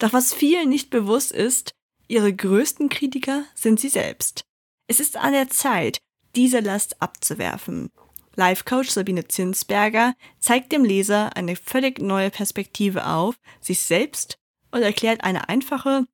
Doch 0.00 0.12
was 0.12 0.34
vielen 0.34 0.68
nicht 0.68 0.90
bewusst 0.90 1.30
ist, 1.30 1.70
ihre 2.08 2.34
größten 2.34 2.88
Kritiker 2.88 3.44
sind 3.54 3.78
sie 3.78 3.88
selbst. 3.88 4.44
Es 4.86 5.00
ist 5.00 5.16
an 5.16 5.32
der 5.32 5.48
Zeit, 5.48 5.98
diese 6.34 6.60
Last 6.60 7.00
abzuwerfen. 7.00 7.90
Life-Coach 8.36 8.90
Sabine 8.90 9.26
Zinsberger 9.28 10.14
zeigt 10.38 10.72
dem 10.72 10.84
Leser 10.84 11.36
eine 11.36 11.56
völlig 11.56 12.00
neue 12.00 12.30
Perspektive 12.30 13.06
auf, 13.06 13.36
sich 13.60 13.80
selbst 13.80 14.38
und 14.72 14.82
erklärt 14.82 15.22
eine 15.22 15.48
einfache 15.48 16.06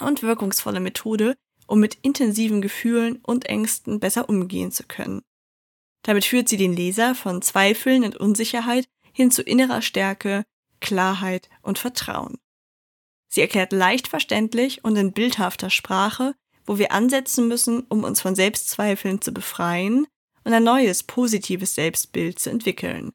und 0.00 0.22
wirkungsvolle 0.22 0.80
Methode, 0.80 1.36
um 1.66 1.78
mit 1.78 1.94
intensiven 2.02 2.60
Gefühlen 2.60 3.20
und 3.22 3.46
Ängsten 3.46 4.00
besser 4.00 4.28
umgehen 4.28 4.72
zu 4.72 4.84
können. 4.84 5.22
Damit 6.02 6.24
führt 6.24 6.48
sie 6.48 6.56
den 6.56 6.74
Leser 6.74 7.14
von 7.14 7.42
Zweifeln 7.42 8.04
und 8.04 8.16
Unsicherheit 8.16 8.88
hin 9.12 9.30
zu 9.30 9.42
innerer 9.42 9.82
Stärke, 9.82 10.44
Klarheit 10.80 11.48
und 11.62 11.78
Vertrauen. 11.78 12.38
Sie 13.28 13.40
erklärt 13.40 13.72
leicht 13.72 14.08
verständlich 14.08 14.82
und 14.82 14.96
in 14.96 15.12
bildhafter 15.12 15.70
Sprache, 15.70 16.34
wo 16.66 16.78
wir 16.78 16.92
ansetzen 16.92 17.48
müssen, 17.48 17.84
um 17.88 18.04
uns 18.04 18.20
von 18.20 18.34
Selbstzweifeln 18.34 19.20
zu 19.20 19.32
befreien 19.32 20.06
und 20.44 20.52
ein 20.52 20.64
neues, 20.64 21.02
positives 21.02 21.74
Selbstbild 21.74 22.38
zu 22.38 22.50
entwickeln. 22.50 23.12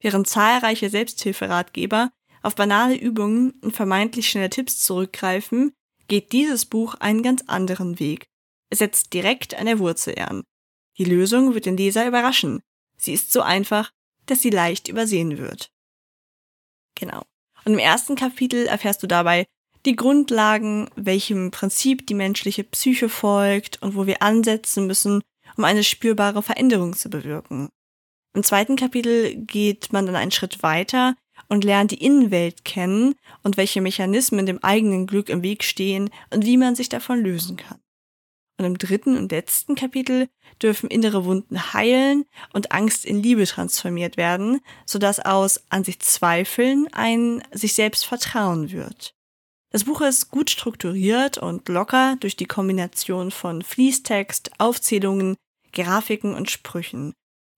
Während 0.00 0.28
zahlreiche 0.28 0.88
Selbsthilferatgeber 0.90 2.10
auf 2.42 2.54
banale 2.54 2.96
Übungen 2.96 3.52
und 3.60 3.76
vermeintlich 3.76 4.30
schnelle 4.30 4.50
Tipps 4.50 4.80
zurückgreifen, 4.80 5.72
geht 6.08 6.32
dieses 6.32 6.66
Buch 6.66 6.94
einen 6.94 7.22
ganz 7.22 7.42
anderen 7.46 8.00
Weg. 8.00 8.26
Es 8.70 8.78
setzt 8.78 9.12
direkt 9.12 9.54
an 9.54 9.66
der 9.66 9.78
Wurzel 9.78 10.18
an. 10.18 10.42
Die 10.98 11.04
Lösung 11.04 11.54
wird 11.54 11.66
den 11.66 11.76
Leser 11.76 12.06
überraschen. 12.06 12.62
Sie 12.96 13.12
ist 13.12 13.32
so 13.32 13.42
einfach, 13.42 13.90
dass 14.26 14.42
sie 14.42 14.50
leicht 14.50 14.88
übersehen 14.88 15.38
wird. 15.38 15.70
Genau. 16.94 17.22
Und 17.64 17.74
im 17.74 17.78
ersten 17.78 18.16
Kapitel 18.16 18.66
erfährst 18.66 19.02
du 19.02 19.06
dabei 19.06 19.46
die 19.86 19.96
Grundlagen, 19.96 20.88
welchem 20.96 21.50
Prinzip 21.50 22.06
die 22.06 22.14
menschliche 22.14 22.64
Psyche 22.64 23.08
folgt 23.08 23.82
und 23.82 23.94
wo 23.96 24.06
wir 24.06 24.22
ansetzen 24.22 24.86
müssen, 24.86 25.22
um 25.56 25.64
eine 25.64 25.84
spürbare 25.84 26.42
Veränderung 26.42 26.94
zu 26.94 27.10
bewirken. 27.10 27.68
Im 28.34 28.42
zweiten 28.42 28.76
Kapitel 28.76 29.34
geht 29.34 29.92
man 29.92 30.06
dann 30.06 30.16
einen 30.16 30.30
Schritt 30.30 30.62
weiter 30.62 31.16
und 31.48 31.64
lernt 31.64 31.90
die 31.90 32.04
Innenwelt 32.04 32.64
kennen 32.64 33.14
und 33.42 33.56
welche 33.56 33.80
Mechanismen 33.80 34.46
dem 34.46 34.62
eigenen 34.62 35.06
Glück 35.06 35.28
im 35.28 35.42
Weg 35.42 35.64
stehen 35.64 36.10
und 36.30 36.44
wie 36.44 36.56
man 36.56 36.76
sich 36.76 36.88
davon 36.88 37.20
lösen 37.20 37.56
kann. 37.56 37.80
Und 38.58 38.66
im 38.66 38.78
dritten 38.78 39.16
und 39.16 39.32
letzten 39.32 39.74
Kapitel 39.74 40.28
dürfen 40.62 40.90
innere 40.90 41.24
Wunden 41.24 41.72
heilen 41.72 42.26
und 42.52 42.72
Angst 42.72 43.06
in 43.06 43.22
Liebe 43.22 43.46
transformiert 43.46 44.18
werden, 44.18 44.60
sodass 44.84 45.18
aus 45.18 45.64
an 45.70 45.82
sich 45.82 45.98
Zweifeln 46.00 46.86
ein 46.92 47.42
sich 47.52 47.74
selbst 47.74 48.04
Vertrauen 48.04 48.70
wird. 48.70 49.14
Das 49.72 49.84
Buch 49.84 50.00
ist 50.00 50.30
gut 50.30 50.50
strukturiert 50.50 51.38
und 51.38 51.68
locker 51.68 52.16
durch 52.18 52.34
die 52.34 52.46
Kombination 52.46 53.30
von 53.30 53.62
Fließtext, 53.62 54.50
Aufzählungen, 54.58 55.36
Grafiken 55.72 56.34
und 56.34 56.50
Sprüchen. 56.50 57.14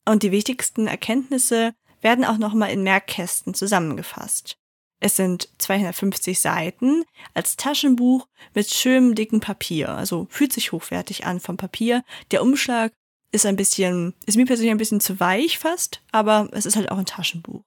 Und 0.07 0.23
die 0.23 0.31
wichtigsten 0.31 0.87
Erkenntnisse 0.87 1.73
werden 2.02 2.25
auch 2.25 2.37
nochmal 2.37 2.71
in 2.71 2.83
Merkkästen 2.83 3.54
zusammengefasst. 3.54 4.57
Es 5.00 5.16
sind 5.16 5.49
250 5.59 6.38
Seiten 6.38 7.04
als 7.35 7.57
Taschenbuch 7.57 8.28
mit 8.54 8.71
schönem 8.71 9.14
dicken 9.14 9.40
Papier. 9.40 9.88
Also 9.88 10.26
fühlt 10.31 10.52
sich 10.52 10.71
hochwertig 10.73 11.25
an 11.25 11.40
vom 11.40 11.57
Papier. 11.57 12.04
Der 12.31 12.42
Umschlag 12.42 12.92
ist 13.33 13.47
ein 13.47 13.57
bisschen, 13.57 14.14
ist 14.26 14.37
mir 14.37 14.45
persönlich 14.45 14.71
ein 14.71 14.78
bisschen 14.78 15.00
zu 15.00 15.19
weich 15.19 15.59
fast, 15.59 16.02
aber 16.12 16.49
es 16.52 16.66
ist 16.66 16.76
halt 16.76 16.90
auch 16.90 16.99
ein 16.99 17.07
Taschenbuch. 17.07 17.62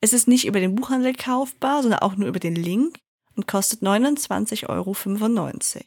Es 0.00 0.12
ist 0.12 0.28
nicht 0.28 0.46
über 0.46 0.60
den 0.60 0.74
Buchhandel 0.74 1.14
kaufbar, 1.14 1.82
sondern 1.82 2.00
auch 2.00 2.16
nur 2.16 2.28
über 2.28 2.40
den 2.40 2.56
Link 2.56 2.98
und 3.36 3.46
kostet 3.46 3.82
29,95 3.82 4.68
Euro. 4.68 5.84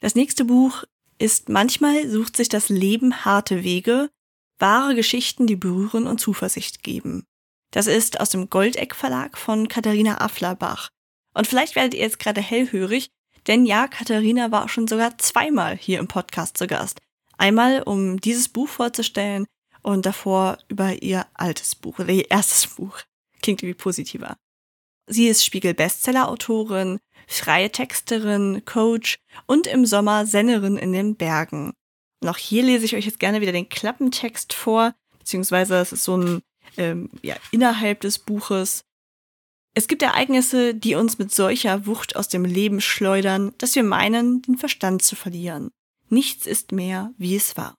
Das 0.00 0.14
nächste 0.14 0.44
Buch 0.44 0.84
ist 1.18 1.48
Manchmal 1.48 2.08
sucht 2.08 2.36
sich 2.36 2.48
das 2.48 2.68
Leben 2.68 3.24
harte 3.24 3.62
Wege, 3.62 4.10
wahre 4.58 4.94
Geschichten, 4.94 5.46
die 5.46 5.56
berühren 5.56 6.06
und 6.06 6.20
Zuversicht 6.20 6.82
geben. 6.82 7.24
Das 7.70 7.86
ist 7.86 8.20
aus 8.20 8.30
dem 8.30 8.50
Goldeck 8.50 8.94
Verlag 8.94 9.38
von 9.38 9.68
Katharina 9.68 10.20
Afflerbach. 10.20 10.88
Und 11.34 11.46
vielleicht 11.46 11.76
werdet 11.76 11.94
ihr 11.94 12.00
jetzt 12.00 12.18
gerade 12.18 12.40
hellhörig, 12.40 13.10
denn 13.46 13.66
ja, 13.66 13.88
Katharina 13.88 14.50
war 14.50 14.68
schon 14.68 14.86
sogar 14.86 15.18
zweimal 15.18 15.76
hier 15.76 15.98
im 15.98 16.08
Podcast 16.08 16.58
zu 16.58 16.66
Gast. 16.66 17.00
Einmal, 17.38 17.82
um 17.82 18.20
dieses 18.20 18.48
Buch 18.48 18.68
vorzustellen 18.68 19.46
und 19.82 20.06
davor 20.06 20.58
über 20.68 21.02
ihr 21.02 21.26
altes 21.34 21.74
Buch 21.74 21.98
oder 21.98 22.10
ihr 22.10 22.30
erstes 22.30 22.66
Buch. 22.68 22.98
Klingt 23.40 23.62
irgendwie 23.62 23.78
positiver. 23.78 24.36
Sie 25.06 25.28
ist 25.28 25.44
Spiegel-Bestseller-Autorin, 25.44 26.98
freie 27.26 27.70
Texterin, 27.70 28.62
Coach 28.64 29.18
und 29.46 29.66
im 29.66 29.86
Sommer 29.86 30.26
Sennerin 30.26 30.76
in 30.76 30.92
den 30.92 31.16
Bergen. 31.16 31.72
Und 32.20 32.28
auch 32.28 32.36
hier 32.36 32.62
lese 32.62 32.84
ich 32.84 32.94
euch 32.94 33.06
jetzt 33.06 33.20
gerne 33.20 33.40
wieder 33.40 33.52
den 33.52 33.68
Klappentext 33.68 34.52
vor, 34.52 34.94
beziehungsweise 35.18 35.76
es 35.76 35.92
ist 35.92 36.04
so 36.04 36.16
ein, 36.16 36.42
ähm, 36.76 37.10
ja, 37.22 37.36
innerhalb 37.50 38.00
des 38.00 38.18
Buches. 38.18 38.84
Es 39.74 39.88
gibt 39.88 40.02
Ereignisse, 40.02 40.74
die 40.74 40.94
uns 40.94 41.18
mit 41.18 41.32
solcher 41.32 41.86
Wucht 41.86 42.14
aus 42.14 42.28
dem 42.28 42.44
Leben 42.44 42.80
schleudern, 42.80 43.54
dass 43.58 43.74
wir 43.74 43.82
meinen, 43.82 44.42
den 44.42 44.56
Verstand 44.56 45.02
zu 45.02 45.16
verlieren. 45.16 45.70
Nichts 46.08 46.46
ist 46.46 46.72
mehr, 46.72 47.12
wie 47.16 47.36
es 47.36 47.56
war. 47.56 47.74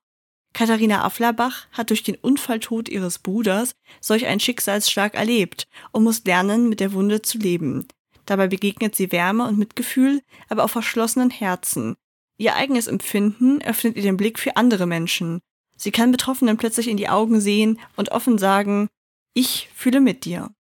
Katharina 0.54 1.04
Afflerbach 1.04 1.66
hat 1.72 1.90
durch 1.90 2.04
den 2.04 2.16
Unfalltod 2.16 2.88
ihres 2.88 3.20
Bruders 3.20 3.76
solch 4.00 4.28
einen 4.28 4.40
Schicksalsschlag 4.40 5.16
erlebt 5.16 5.68
und 5.92 6.04
muss 6.04 6.24
lernen, 6.26 6.70
mit 6.70 6.80
der 6.80 6.94
Wunde 6.94 7.22
zu 7.22 7.40
leben. 7.40 7.88
Dabei 8.26 8.48
begegnet 8.48 8.96
sie 8.96 9.12
Wärme 9.12 9.48
und 9.48 9.58
Mitgefühl, 9.58 10.22
aber 10.50 10.64
auch 10.64 10.70
verschlossenen 10.70 11.30
Herzen. 11.30 11.96
Ihr 12.38 12.56
eigenes 12.56 12.88
Empfinden 12.88 13.62
öffnet 13.62 13.96
ihr 13.96 14.04
den 14.04 14.18
Blick 14.18 14.40
für 14.40 14.56
andere 14.56 14.86
Menschen. 14.86 15.42
Sie 15.76 15.92
kann 15.92 16.12
Betroffenen 16.12 16.58
plötzlich 16.58 16.88
in 16.88 16.98
die 16.98 17.10
Augen 17.10 17.42
sehen 17.42 17.80
und 17.96 18.12
offen 18.12 18.38
sagen, 18.38 18.90
ich 19.34 19.70
fühle 19.74 20.00
mit 20.00 20.26
dir. 20.26 20.52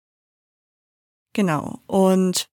Genau. 1.35 1.81
Und 1.87 2.47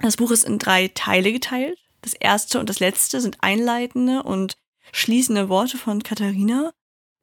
das 0.00 0.16
Buch 0.16 0.30
ist 0.30 0.44
in 0.44 0.58
drei 0.58 0.88
Teile 0.88 1.32
geteilt. 1.32 1.78
Das 2.02 2.14
erste 2.14 2.60
und 2.60 2.68
das 2.68 2.80
letzte 2.80 3.20
sind 3.20 3.38
einleitende 3.40 4.22
und 4.22 4.56
schließende 4.92 5.48
Worte 5.48 5.78
von 5.78 6.02
Katharina 6.02 6.72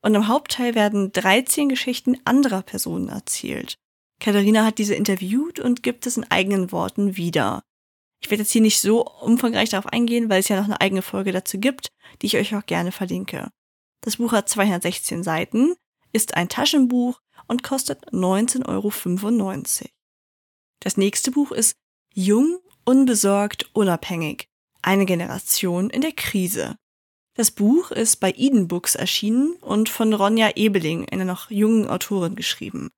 und 0.01 0.15
im 0.15 0.27
Hauptteil 0.27 0.75
werden 0.75 1.11
13 1.11 1.69
Geschichten 1.69 2.17
anderer 2.25 2.61
Personen 2.61 3.09
erzählt. 3.09 3.75
Katharina 4.19 4.65
hat 4.65 4.77
diese 4.77 4.95
interviewt 4.95 5.59
und 5.59 5.83
gibt 5.83 6.05
es 6.05 6.17
in 6.17 6.29
eigenen 6.29 6.71
Worten 6.71 7.17
wieder. 7.17 7.63
Ich 8.21 8.29
werde 8.29 8.43
jetzt 8.43 8.51
hier 8.51 8.61
nicht 8.61 8.79
so 8.79 9.05
umfangreich 9.05 9.69
darauf 9.69 9.87
eingehen, 9.87 10.29
weil 10.29 10.39
es 10.39 10.47
ja 10.47 10.57
noch 10.57 10.65
eine 10.65 10.79
eigene 10.79 11.01
Folge 11.01 11.31
dazu 11.31 11.59
gibt, 11.59 11.91
die 12.21 12.27
ich 12.27 12.37
euch 12.37 12.55
auch 12.55 12.65
gerne 12.65 12.91
verlinke. 12.91 13.49
Das 14.01 14.17
Buch 14.17 14.31
hat 14.31 14.47
216 14.47 15.23
Seiten, 15.23 15.75
ist 16.13 16.35
ein 16.35 16.49
Taschenbuch 16.49 17.19
und 17.47 17.63
kostet 17.63 18.11
19,95 18.11 18.67
Euro. 18.67 19.89
Das 20.79 20.97
nächste 20.97 21.31
Buch 21.31 21.51
ist 21.51 21.75
Jung, 22.13 22.59
unbesorgt, 22.85 23.69
unabhängig. 23.73 24.47
Eine 24.81 25.05
Generation 25.05 25.89
in 25.89 26.01
der 26.01 26.11
Krise. 26.11 26.75
Das 27.41 27.49
Buch 27.49 27.89
ist 27.89 28.17
bei 28.17 28.35
Eden 28.37 28.67
Books 28.67 28.93
erschienen 28.93 29.53
und 29.61 29.89
von 29.89 30.13
Ronja 30.13 30.51
Ebeling, 30.55 31.09
einer 31.09 31.25
noch 31.25 31.49
jungen 31.49 31.87
Autorin, 31.87 32.35
geschrieben. 32.35 32.91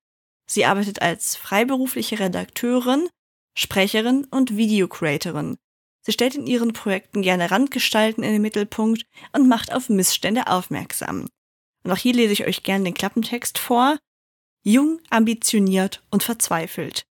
Sie 0.46 0.66
arbeitet 0.66 1.00
als 1.00 1.34
freiberufliche 1.34 2.18
Redakteurin, 2.18 3.08
Sprecherin 3.56 4.26
und 4.26 4.54
Videocreatorin. 4.54 5.56
Sie 6.02 6.12
stellt 6.12 6.34
in 6.34 6.46
ihren 6.46 6.74
Projekten 6.74 7.22
gerne 7.22 7.50
Randgestalten 7.50 8.22
in 8.22 8.34
den 8.34 8.42
Mittelpunkt 8.42 9.06
und 9.32 9.48
macht 9.48 9.72
auf 9.72 9.88
Missstände 9.88 10.46
aufmerksam. 10.46 11.26
Und 11.82 11.92
auch 11.92 11.96
hier 11.96 12.12
lese 12.12 12.34
ich 12.34 12.46
euch 12.46 12.62
gerne 12.62 12.84
den 12.84 12.92
Klappentext 12.92 13.56
vor. 13.56 13.96
Jung, 14.62 15.00
ambitioniert 15.08 16.02
und 16.10 16.22
verzweifelt. 16.22 17.06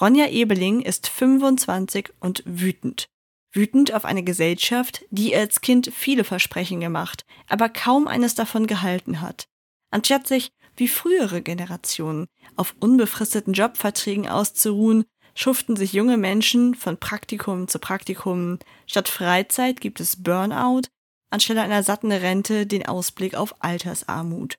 Ronja 0.00 0.28
Ebeling 0.28 0.80
ist 0.80 1.06
25 1.06 2.14
und 2.18 2.42
wütend 2.46 3.10
wütend 3.52 3.92
auf 3.94 4.04
eine 4.04 4.22
Gesellschaft, 4.22 5.04
die 5.10 5.34
als 5.34 5.60
Kind 5.60 5.90
viele 5.94 6.24
Versprechen 6.24 6.80
gemacht, 6.80 7.24
aber 7.48 7.68
kaum 7.68 8.06
eines 8.06 8.34
davon 8.34 8.66
gehalten 8.66 9.20
hat. 9.20 9.48
Anstatt 9.90 10.26
sich, 10.26 10.50
wie 10.76 10.88
frühere 10.88 11.42
Generationen, 11.42 12.26
auf 12.56 12.74
unbefristeten 12.80 13.54
Jobverträgen 13.54 14.28
auszuruhen, 14.28 15.04
schuften 15.34 15.76
sich 15.76 15.92
junge 15.92 16.16
Menschen 16.16 16.74
von 16.74 16.98
Praktikum 16.98 17.68
zu 17.68 17.78
Praktikum. 17.78 18.58
Statt 18.86 19.08
Freizeit 19.08 19.80
gibt 19.80 20.00
es 20.00 20.22
Burnout, 20.22 20.82
anstelle 21.30 21.62
einer 21.62 21.82
satten 21.82 22.12
Rente 22.12 22.66
den 22.66 22.86
Ausblick 22.86 23.34
auf 23.34 23.54
Altersarmut. 23.62 24.58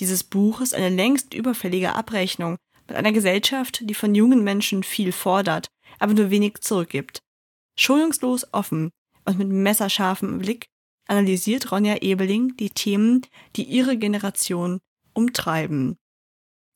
Dieses 0.00 0.24
Buch 0.24 0.60
ist 0.60 0.74
eine 0.74 0.88
längst 0.88 1.34
überfällige 1.34 1.94
Abrechnung 1.94 2.56
mit 2.86 2.96
einer 2.96 3.12
Gesellschaft, 3.12 3.80
die 3.82 3.94
von 3.94 4.14
jungen 4.14 4.42
Menschen 4.44 4.82
viel 4.82 5.12
fordert, 5.12 5.68
aber 5.98 6.14
nur 6.14 6.30
wenig 6.30 6.60
zurückgibt. 6.60 7.20
Schonungslos 7.78 8.52
offen 8.52 8.90
und 9.24 9.38
mit 9.38 9.48
messerscharfem 9.48 10.38
Blick 10.38 10.66
analysiert 11.06 11.70
Ronja 11.72 11.96
Ebeling 11.96 12.56
die 12.56 12.70
Themen, 12.70 13.22
die 13.56 13.64
ihre 13.64 13.96
Generation 13.96 14.80
umtreiben. 15.14 15.96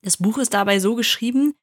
Das 0.02 0.16
Buch 0.16 0.38
ist 0.38 0.54
dabei 0.54 0.80
so 0.80 0.94
geschrieben, 0.94 1.54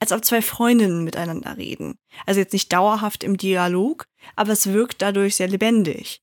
als 0.00 0.12
ob 0.12 0.24
zwei 0.24 0.42
Freundinnen 0.42 1.04
miteinander 1.04 1.56
reden. 1.56 1.98
Also 2.26 2.40
jetzt 2.40 2.52
nicht 2.52 2.72
dauerhaft 2.72 3.24
im 3.24 3.36
Dialog, 3.36 4.06
aber 4.34 4.52
es 4.52 4.66
wirkt 4.72 5.02
dadurch 5.02 5.36
sehr 5.36 5.48
lebendig. 5.48 6.20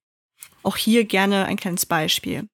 Auch 0.62 0.78
hier 0.78 1.06
gerne 1.06 1.46
ein 1.46 1.58
kleines 1.58 1.86
Beispiel. 1.86 2.48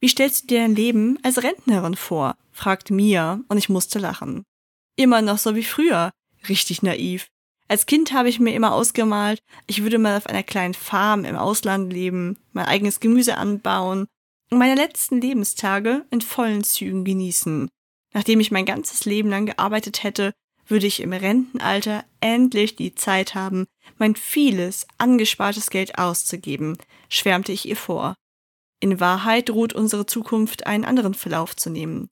Wie 0.00 0.08
stellst 0.08 0.44
du 0.44 0.46
dir 0.48 0.60
dein 0.60 0.76
Leben 0.76 1.18
als 1.22 1.42
Rentnerin 1.42 1.96
vor? 1.96 2.36
fragt 2.52 2.90
Mia 2.90 3.40
und 3.48 3.58
ich 3.58 3.68
musste 3.68 3.98
lachen. 3.98 4.44
Immer 4.96 5.22
noch 5.22 5.38
so 5.38 5.54
wie 5.54 5.64
früher. 5.64 6.12
Richtig 6.48 6.82
naiv. 6.82 7.28
Als 7.68 7.84
Kind 7.84 8.12
habe 8.12 8.30
ich 8.30 8.40
mir 8.40 8.54
immer 8.54 8.72
ausgemalt, 8.72 9.40
ich 9.66 9.82
würde 9.82 9.98
mal 9.98 10.16
auf 10.16 10.26
einer 10.26 10.42
kleinen 10.42 10.72
Farm 10.72 11.26
im 11.26 11.36
Ausland 11.36 11.92
leben, 11.92 12.38
mein 12.52 12.64
eigenes 12.64 12.98
Gemüse 12.98 13.36
anbauen 13.36 14.06
und 14.50 14.58
meine 14.58 14.74
letzten 14.74 15.20
Lebenstage 15.20 16.06
in 16.10 16.22
vollen 16.22 16.64
Zügen 16.64 17.04
genießen. 17.04 17.68
Nachdem 18.14 18.40
ich 18.40 18.50
mein 18.50 18.64
ganzes 18.64 19.04
Leben 19.04 19.28
lang 19.28 19.44
gearbeitet 19.44 20.02
hätte, 20.02 20.32
würde 20.66 20.86
ich 20.86 21.00
im 21.00 21.12
Rentenalter 21.12 22.04
endlich 22.20 22.76
die 22.76 22.94
Zeit 22.94 23.34
haben, 23.34 23.66
mein 23.98 24.16
vieles 24.16 24.86
angespartes 24.96 25.68
Geld 25.68 25.98
auszugeben, 25.98 26.78
schwärmte 27.10 27.52
ich 27.52 27.68
ihr 27.68 27.76
vor. 27.76 28.14
In 28.80 29.00
Wahrheit 29.00 29.50
droht 29.50 29.74
unsere 29.74 30.06
Zukunft 30.06 30.66
einen 30.66 30.84
anderen 30.84 31.14
Verlauf 31.14 31.56
zu 31.56 31.68
nehmen. 31.68 32.08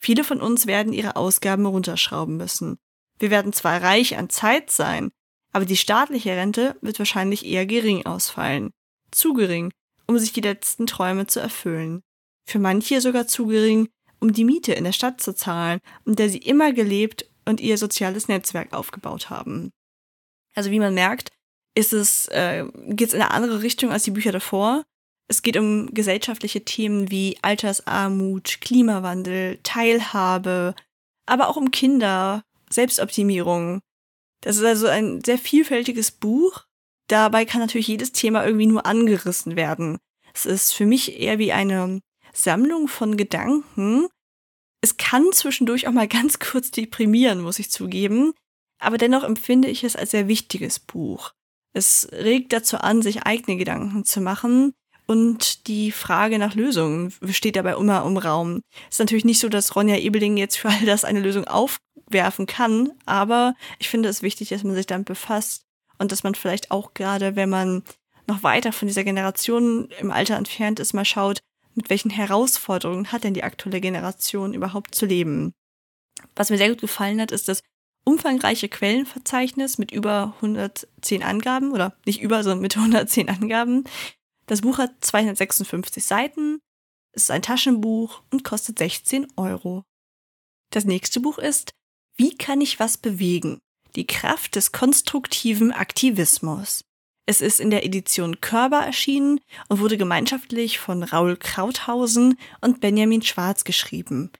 Viele 0.00 0.24
von 0.24 0.40
uns 0.40 0.66
werden 0.66 0.92
ihre 0.92 1.16
Ausgaben 1.16 1.66
runterschrauben 1.66 2.36
müssen. 2.36 2.78
Wir 3.18 3.30
werden 3.30 3.52
zwar 3.52 3.82
reich 3.82 4.16
an 4.16 4.30
Zeit 4.30 4.70
sein, 4.70 5.10
aber 5.52 5.64
die 5.64 5.76
staatliche 5.76 6.30
Rente 6.30 6.76
wird 6.80 6.98
wahrscheinlich 6.98 7.44
eher 7.44 7.66
gering 7.66 8.06
ausfallen. 8.06 8.70
Zu 9.10 9.32
gering, 9.32 9.72
um 10.06 10.18
sich 10.18 10.32
die 10.32 10.40
letzten 10.40 10.86
Träume 10.86 11.26
zu 11.26 11.40
erfüllen. 11.40 12.02
Für 12.46 12.58
manche 12.58 13.00
sogar 13.00 13.26
zu 13.26 13.46
gering, 13.46 13.88
um 14.20 14.32
die 14.32 14.44
Miete 14.44 14.72
in 14.72 14.84
der 14.84 14.92
Stadt 14.92 15.20
zu 15.20 15.34
zahlen, 15.34 15.80
in 16.04 16.16
der 16.16 16.28
sie 16.28 16.38
immer 16.38 16.72
gelebt 16.72 17.28
und 17.44 17.60
ihr 17.60 17.78
soziales 17.78 18.28
Netzwerk 18.28 18.72
aufgebaut 18.72 19.30
haben. 19.30 19.72
Also 20.54 20.70
wie 20.70 20.80
man 20.80 20.94
merkt, 20.94 21.30
ist 21.74 21.92
es, 21.92 22.26
äh, 22.28 22.64
geht 22.88 23.08
es 23.08 23.14
in 23.14 23.22
eine 23.22 23.30
andere 23.30 23.62
Richtung 23.62 23.90
als 23.90 24.02
die 24.02 24.10
Bücher 24.10 24.32
davor. 24.32 24.84
Es 25.28 25.42
geht 25.42 25.56
um 25.56 25.92
gesellschaftliche 25.94 26.64
Themen 26.64 27.10
wie 27.10 27.38
Altersarmut, 27.42 28.60
Klimawandel, 28.60 29.58
Teilhabe, 29.62 30.74
aber 31.26 31.48
auch 31.48 31.56
um 31.56 31.70
Kinder, 31.70 32.42
Selbstoptimierung. 32.70 33.80
Das 34.42 34.56
ist 34.56 34.64
also 34.64 34.86
ein 34.86 35.22
sehr 35.24 35.38
vielfältiges 35.38 36.10
Buch. 36.10 36.64
Dabei 37.08 37.44
kann 37.44 37.60
natürlich 37.60 37.88
jedes 37.88 38.12
Thema 38.12 38.44
irgendwie 38.44 38.66
nur 38.66 38.86
angerissen 38.86 39.56
werden. 39.56 39.98
Es 40.34 40.46
ist 40.46 40.72
für 40.72 40.86
mich 40.86 41.18
eher 41.18 41.38
wie 41.38 41.52
eine 41.52 42.00
Sammlung 42.32 42.88
von 42.88 43.16
Gedanken. 43.16 44.08
Es 44.80 44.96
kann 44.96 45.32
zwischendurch 45.32 45.88
auch 45.88 45.92
mal 45.92 46.08
ganz 46.08 46.38
kurz 46.38 46.70
deprimieren, 46.70 47.40
muss 47.40 47.58
ich 47.58 47.70
zugeben, 47.70 48.32
aber 48.78 48.98
dennoch 48.98 49.24
empfinde 49.24 49.68
ich 49.68 49.84
es 49.84 49.96
als 49.96 50.12
sehr 50.12 50.28
wichtiges 50.28 50.78
Buch. 50.78 51.32
Es 51.72 52.08
regt 52.12 52.52
dazu 52.52 52.78
an, 52.78 53.02
sich 53.02 53.24
eigene 53.24 53.56
Gedanken 53.56 54.04
zu 54.04 54.20
machen 54.20 54.74
und 55.08 55.66
die 55.66 55.90
Frage 55.90 56.38
nach 56.38 56.54
Lösungen 56.54 57.12
steht 57.30 57.56
dabei 57.56 57.72
immer 57.72 58.04
im 58.04 58.18
Raum. 58.18 58.60
Ist 58.90 59.00
natürlich 59.00 59.24
nicht 59.24 59.40
so, 59.40 59.48
dass 59.48 59.74
Ronja 59.74 59.96
Ebeling 59.96 60.36
jetzt 60.36 60.58
für 60.58 60.68
all 60.68 60.84
das 60.84 61.04
eine 61.04 61.20
Lösung 61.20 61.46
aufwerfen 61.46 62.46
kann, 62.46 62.92
aber 63.06 63.54
ich 63.78 63.88
finde 63.88 64.10
es 64.10 64.22
wichtig, 64.22 64.50
dass 64.50 64.64
man 64.64 64.74
sich 64.74 64.86
damit 64.86 65.06
befasst 65.06 65.64
und 65.98 66.12
dass 66.12 66.22
man 66.22 66.34
vielleicht 66.34 66.70
auch 66.70 66.92
gerade, 66.92 67.36
wenn 67.36 67.48
man 67.48 67.82
noch 68.26 68.42
weiter 68.42 68.70
von 68.70 68.86
dieser 68.86 69.02
Generation 69.02 69.88
im 69.98 70.10
Alter 70.10 70.36
entfernt 70.36 70.78
ist, 70.78 70.92
mal 70.92 71.06
schaut, 71.06 71.40
mit 71.74 71.88
welchen 71.88 72.10
Herausforderungen 72.10 73.10
hat 73.10 73.24
denn 73.24 73.34
die 73.34 73.44
aktuelle 73.44 73.80
Generation 73.80 74.52
überhaupt 74.52 74.94
zu 74.94 75.06
leben. 75.06 75.54
Was 76.36 76.50
mir 76.50 76.58
sehr 76.58 76.68
gut 76.68 76.82
gefallen 76.82 77.20
hat, 77.20 77.32
ist 77.32 77.48
das 77.48 77.62
umfangreiche 78.04 78.68
Quellenverzeichnis 78.68 79.78
mit 79.78 79.90
über 79.90 80.34
110 80.36 81.22
Angaben 81.22 81.72
oder 81.72 81.94
nicht 82.04 82.20
über, 82.20 82.42
sondern 82.42 82.60
mit 82.60 82.76
110 82.76 83.28
Angaben. 83.28 83.84
Das 84.48 84.62
Buch 84.62 84.78
hat 84.78 84.92
256 85.02 86.04
Seiten, 86.04 86.58
ist 87.14 87.30
ein 87.30 87.42
Taschenbuch 87.42 88.22
und 88.32 88.44
kostet 88.44 88.78
16 88.78 89.26
Euro. 89.36 89.84
Das 90.70 90.86
nächste 90.86 91.20
Buch 91.20 91.38
ist 91.38 91.72
Wie 92.16 92.36
kann 92.36 92.62
ich 92.62 92.80
was 92.80 92.96
bewegen? 92.96 93.58
Die 93.94 94.06
Kraft 94.06 94.56
des 94.56 94.72
konstruktiven 94.72 95.70
Aktivismus. 95.70 96.80
Es 97.26 97.42
ist 97.42 97.60
in 97.60 97.68
der 97.68 97.84
Edition 97.84 98.40
Körber 98.40 98.78
erschienen 98.78 99.38
und 99.68 99.80
wurde 99.80 99.98
gemeinschaftlich 99.98 100.78
von 100.78 101.02
Raul 101.02 101.36
Krauthausen 101.36 102.38
und 102.62 102.80
Benjamin 102.80 103.20
Schwarz 103.20 103.64
geschrieben. 103.64 104.32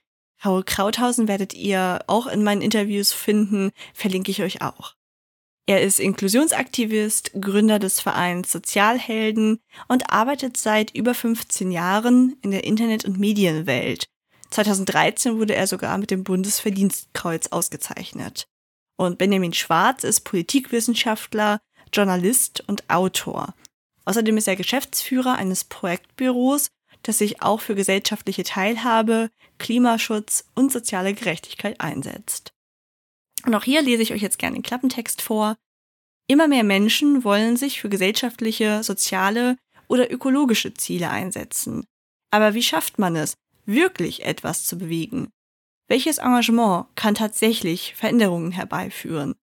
Raul 0.43 0.63
Krauthausen 0.63 1.27
werdet 1.27 1.53
ihr 1.53 1.99
auch 2.07 2.25
in 2.25 2.43
meinen 2.43 2.63
Interviews 2.63 3.11
finden, 3.11 3.71
verlinke 3.93 4.31
ich 4.31 4.41
euch 4.41 4.63
auch. 4.63 4.95
Er 5.69 5.83
ist 5.83 5.99
Inklusionsaktivist, 5.99 7.29
Gründer 7.39 7.77
des 7.77 7.99
Vereins 7.99 8.51
Sozialhelden 8.51 9.59
und 9.87 10.11
arbeitet 10.11 10.57
seit 10.57 10.95
über 10.95 11.13
15 11.13 11.69
Jahren 11.69 12.35
in 12.41 12.49
der 12.49 12.63
Internet- 12.63 13.05
und 13.05 13.19
Medienwelt. 13.19 14.07
2013 14.49 15.37
wurde 15.37 15.53
er 15.53 15.67
sogar 15.67 15.99
mit 15.99 16.09
dem 16.09 16.23
Bundesverdienstkreuz 16.23 17.49
ausgezeichnet. 17.51 18.47
Und 18.97 19.19
Benjamin 19.19 19.53
Schwarz 19.53 20.03
ist 20.03 20.21
Politikwissenschaftler, 20.21 21.59
Journalist 21.93 22.63
und 22.65 22.89
Autor. 22.89 23.53
Außerdem 24.05 24.37
ist 24.37 24.47
er 24.47 24.55
Geschäftsführer 24.55 25.35
eines 25.35 25.65
Projektbüros, 25.65 26.69
das 27.03 27.19
sich 27.19 27.43
auch 27.43 27.61
für 27.61 27.75
gesellschaftliche 27.75 28.43
Teilhabe, 28.43 29.29
Klimaschutz 29.59 30.45
und 30.55 30.71
soziale 30.71 31.13
Gerechtigkeit 31.13 31.79
einsetzt. 31.79 32.53
Und 33.49 33.55
auch 33.55 33.63
hier 33.63 33.81
lese 33.81 34.03
ich 34.03 34.13
euch 34.13 34.21
jetzt 34.21 34.37
gerne 34.37 34.57
den 34.57 34.61
Klappentext 34.61 35.23
vor. 35.23 35.55
Immer 36.27 36.47
mehr 36.47 36.63
Menschen 36.63 37.23
wollen 37.23 37.57
sich 37.57 37.81
für 37.81 37.89
gesellschaftliche, 37.89 38.83
soziale 38.83 39.57
oder 39.87 40.11
ökologische 40.11 40.75
Ziele 40.75 41.09
einsetzen. 41.09 41.83
Aber 42.29 42.53
wie 42.53 42.61
schafft 42.61 42.99
man 42.99 43.15
es, 43.15 43.33
wirklich 43.65 44.23
etwas 44.23 44.65
zu 44.65 44.77
bewegen? 44.77 45.31
Welches 45.87 46.19
Engagement 46.19 46.85
kann 46.93 47.15
tatsächlich 47.15 47.95
Veränderungen 47.95 48.51
herbeiführen? 48.51 49.33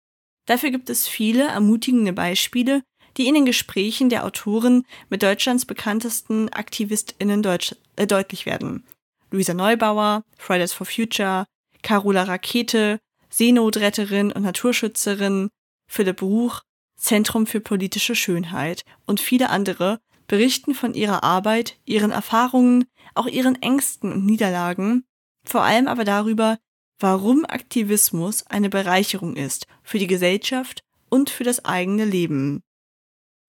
Dafür 0.47 0.71
gibt 0.71 0.89
es 0.89 1.09
viele 1.09 1.49
ermutigende 1.49 2.13
Beispiele, 2.13 2.85
die 3.17 3.27
in 3.27 3.35
den 3.35 3.45
Gesprächen 3.45 4.09
der 4.09 4.25
Autoren 4.25 4.87
mit 5.11 5.25
Deutschlands 5.25 5.65
bekanntesten 5.65 6.49
AktivistInnen 6.53 7.43
Deutsch, 7.43 7.75
äh, 7.97 8.07
deutlich 8.07 8.47
werden. 8.47 8.85
Luisa 9.33 9.53
Neubauer, 9.53 10.23
Fridays 10.39 10.73
for 10.73 10.87
Future, 10.87 11.45
Carola 11.83 12.23
Rakete, 12.23 13.01
Seenotretterin 13.37 14.33
und 14.33 14.45
Naturschützerin, 14.45 15.51
Philipp 15.91 16.23
Ruch, 16.23 16.63
Zentrum 16.99 17.47
für 17.47 17.61
politische 17.61 18.15
Schönheit 18.15 18.83
und 19.05 19.21
viele 19.21 19.51
andere 19.51 20.01
berichten 20.27 20.75
von 20.75 20.95
ihrer 20.95 21.23
Arbeit, 21.23 21.79
ihren 21.85 22.13
Erfahrungen, 22.13 22.87
auch 23.15 23.27
ihren 23.27 23.61
Ängsten 23.61 24.11
und 24.11 24.25
Niederlagen, 24.25 25.05
vor 25.45 25.63
allem 25.63 25.87
aber 25.87 26.05
darüber, 26.05 26.57
warum 26.99 27.45
Aktivismus 27.45 28.47
eine 28.47 28.71
Bereicherung 28.71 29.37
ist 29.37 29.67
für 29.83 29.99
die 29.99 30.07
Gesellschaft 30.07 30.81
und 31.11 31.29
für 31.29 31.45
das 31.45 31.63
eigene 31.63 32.07
Leben. 32.07 32.63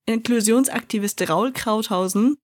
Inklusionsaktivist 0.06 1.30
Raul 1.30 1.54
Krauthausen 1.54 2.36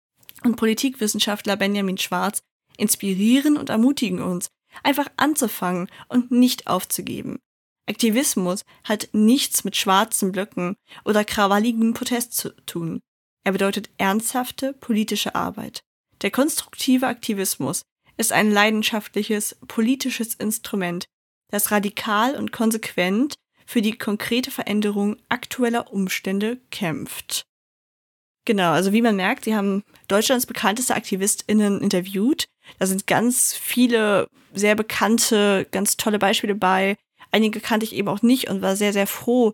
und 0.46 0.56
Politikwissenschaftler 0.56 1.58
Benjamin 1.58 1.98
Schwarz 1.98 2.42
inspirieren 2.78 3.58
und 3.58 3.70
ermutigen 3.70 4.22
uns, 4.22 4.48
einfach 4.82 5.08
anzufangen 5.18 5.90
und 6.08 6.32
nicht 6.32 6.68
aufzugeben. 6.68 7.40
Aktivismus 7.88 8.64
hat 8.84 9.10
nichts 9.12 9.64
mit 9.64 9.76
schwarzen 9.76 10.32
Blöcken 10.32 10.76
oder 11.06 11.26
krawalligem 11.26 11.94
Protest 11.94 12.34
zu 12.34 12.50
tun. 12.66 13.02
Er 13.44 13.52
bedeutet 13.52 13.90
ernsthafte 13.98 14.74
politische 14.74 15.36
Arbeit. 15.36 15.82
Der 16.22 16.32
konstruktive 16.32 17.08
Aktivismus 17.08 17.82
ist 18.16 18.32
ein 18.32 18.52
leidenschaftliches 18.52 19.58
politisches 19.68 20.36
Instrument, 20.36 21.06
das 21.50 21.72
radikal 21.72 22.36
und 22.36 22.52
konsequent 22.52 23.36
für 23.66 23.82
die 23.82 23.98
konkrete 23.98 24.52
Veränderung 24.52 25.18
aktueller 25.30 25.92
Umstände 25.92 26.60
kämpft. 26.72 27.44
Genau, 28.46 28.72
also 28.72 28.92
wie 28.92 29.02
man 29.02 29.16
merkt, 29.16 29.46
sie 29.46 29.56
haben 29.56 29.84
Deutschlands 30.08 30.46
bekannteste 30.46 30.96
AktivistInnen 30.96 31.82
interviewt. 31.82 32.46
Da 32.80 32.86
sind 32.86 33.08
ganz 33.08 33.54
viele 33.54 34.28
sehr 34.54 34.76
bekannte, 34.76 35.68
ganz 35.72 35.98
tolle 35.98 36.20
Beispiele 36.20 36.56
bei. 36.56 36.96
Einige 37.32 37.60
kannte 37.60 37.86
ich 37.86 37.96
eben 37.96 38.08
auch 38.08 38.22
nicht 38.22 38.50
und 38.50 38.62
war 38.62 38.76
sehr, 38.76 38.94
sehr 38.94 39.08
froh, 39.08 39.54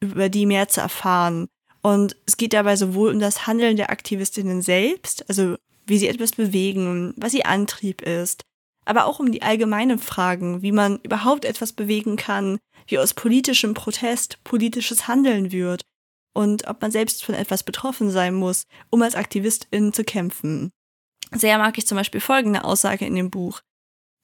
über 0.00 0.28
die 0.28 0.46
mehr 0.46 0.68
zu 0.68 0.80
erfahren. 0.80 1.48
Und 1.82 2.16
es 2.26 2.36
geht 2.36 2.52
dabei 2.52 2.76
sowohl 2.76 3.12
um 3.12 3.20
das 3.20 3.46
Handeln 3.46 3.76
der 3.76 3.90
AktivistInnen 3.90 4.62
selbst, 4.62 5.28
also 5.28 5.56
wie 5.86 5.98
sie 5.98 6.08
etwas 6.08 6.32
bewegen, 6.32 7.12
was 7.16 7.34
ihr 7.34 7.46
Antrieb 7.46 8.00
ist, 8.02 8.42
aber 8.84 9.06
auch 9.06 9.20
um 9.20 9.32
die 9.32 9.42
allgemeinen 9.42 9.98
Fragen, 9.98 10.62
wie 10.62 10.72
man 10.72 10.98
überhaupt 11.02 11.44
etwas 11.44 11.72
bewegen 11.72 12.16
kann, 12.16 12.58
wie 12.86 12.98
aus 12.98 13.14
politischem 13.14 13.74
Protest 13.74 14.42
politisches 14.44 15.08
Handeln 15.08 15.52
wird 15.52 15.82
und 16.34 16.66
ob 16.66 16.82
man 16.82 16.90
selbst 16.90 17.24
von 17.24 17.34
etwas 17.34 17.62
betroffen 17.62 18.10
sein 18.10 18.34
muss, 18.34 18.64
um 18.90 19.02
als 19.02 19.14
Aktivistin 19.14 19.92
zu 19.92 20.04
kämpfen. 20.04 20.70
Sehr 21.34 21.58
mag 21.58 21.76
ich 21.78 21.86
zum 21.86 21.96
Beispiel 21.96 22.20
folgende 22.20 22.64
Aussage 22.64 23.04
in 23.04 23.14
dem 23.14 23.30
Buch. 23.30 23.60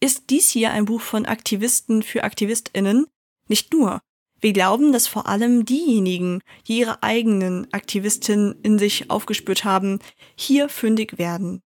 Ist 0.00 0.30
dies 0.30 0.48
hier 0.48 0.70
ein 0.70 0.84
Buch 0.84 1.00
von 1.00 1.26
Aktivisten 1.26 2.02
für 2.02 2.24
Aktivistinnen? 2.24 3.06
Nicht 3.48 3.72
nur. 3.72 4.00
Wir 4.40 4.52
glauben, 4.52 4.92
dass 4.92 5.06
vor 5.06 5.26
allem 5.26 5.66
diejenigen, 5.66 6.40
die 6.66 6.78
ihre 6.78 7.02
eigenen 7.02 7.70
Aktivistinnen 7.72 8.54
in 8.62 8.78
sich 8.78 9.10
aufgespürt 9.10 9.64
haben, 9.64 9.98
hier 10.36 10.68
fündig 10.68 11.18
werden. 11.18 11.60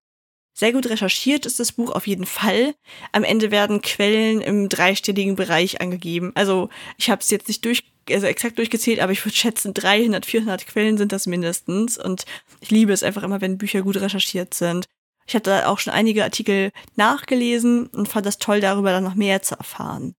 Sehr 0.57 0.73
gut 0.73 0.87
recherchiert 0.87 1.45
ist 1.45 1.59
das 1.59 1.73
Buch 1.73 1.91
auf 1.91 2.07
jeden 2.07 2.25
Fall. 2.25 2.75
Am 3.11 3.23
Ende 3.23 3.51
werden 3.51 3.81
Quellen 3.81 4.41
im 4.41 4.67
dreistelligen 4.67 5.35
Bereich 5.35 5.79
angegeben. 5.79 6.31
Also 6.33 6.69
ich 6.97 7.09
habe 7.09 7.21
es 7.21 7.29
jetzt 7.29 7.47
nicht 7.47 7.63
durch, 7.65 7.83
also 8.09 8.25
exakt 8.25 8.57
durchgezählt, 8.57 8.99
aber 8.99 9.11
ich 9.11 9.23
würde 9.23 9.35
schätzen, 9.35 9.73
300, 9.73 10.25
400 10.25 10.65
Quellen 10.65 10.97
sind 10.97 11.11
das 11.11 11.27
mindestens. 11.27 11.97
Und 11.97 12.25
ich 12.61 12.71
liebe 12.71 12.93
es 12.93 13.03
einfach 13.03 13.23
immer, 13.23 13.41
wenn 13.41 13.57
Bücher 13.57 13.83
gut 13.83 13.97
recherchiert 13.97 14.53
sind. 14.53 14.87
Ich 15.27 15.35
hatte 15.35 15.67
auch 15.67 15.79
schon 15.79 15.93
einige 15.93 16.23
Artikel 16.23 16.71
nachgelesen 16.95 17.87
und 17.87 18.07
fand 18.07 18.25
das 18.25 18.37
toll, 18.37 18.61
darüber 18.61 18.91
dann 18.91 19.03
noch 19.03 19.15
mehr 19.15 19.41
zu 19.41 19.57
erfahren. 19.57 20.13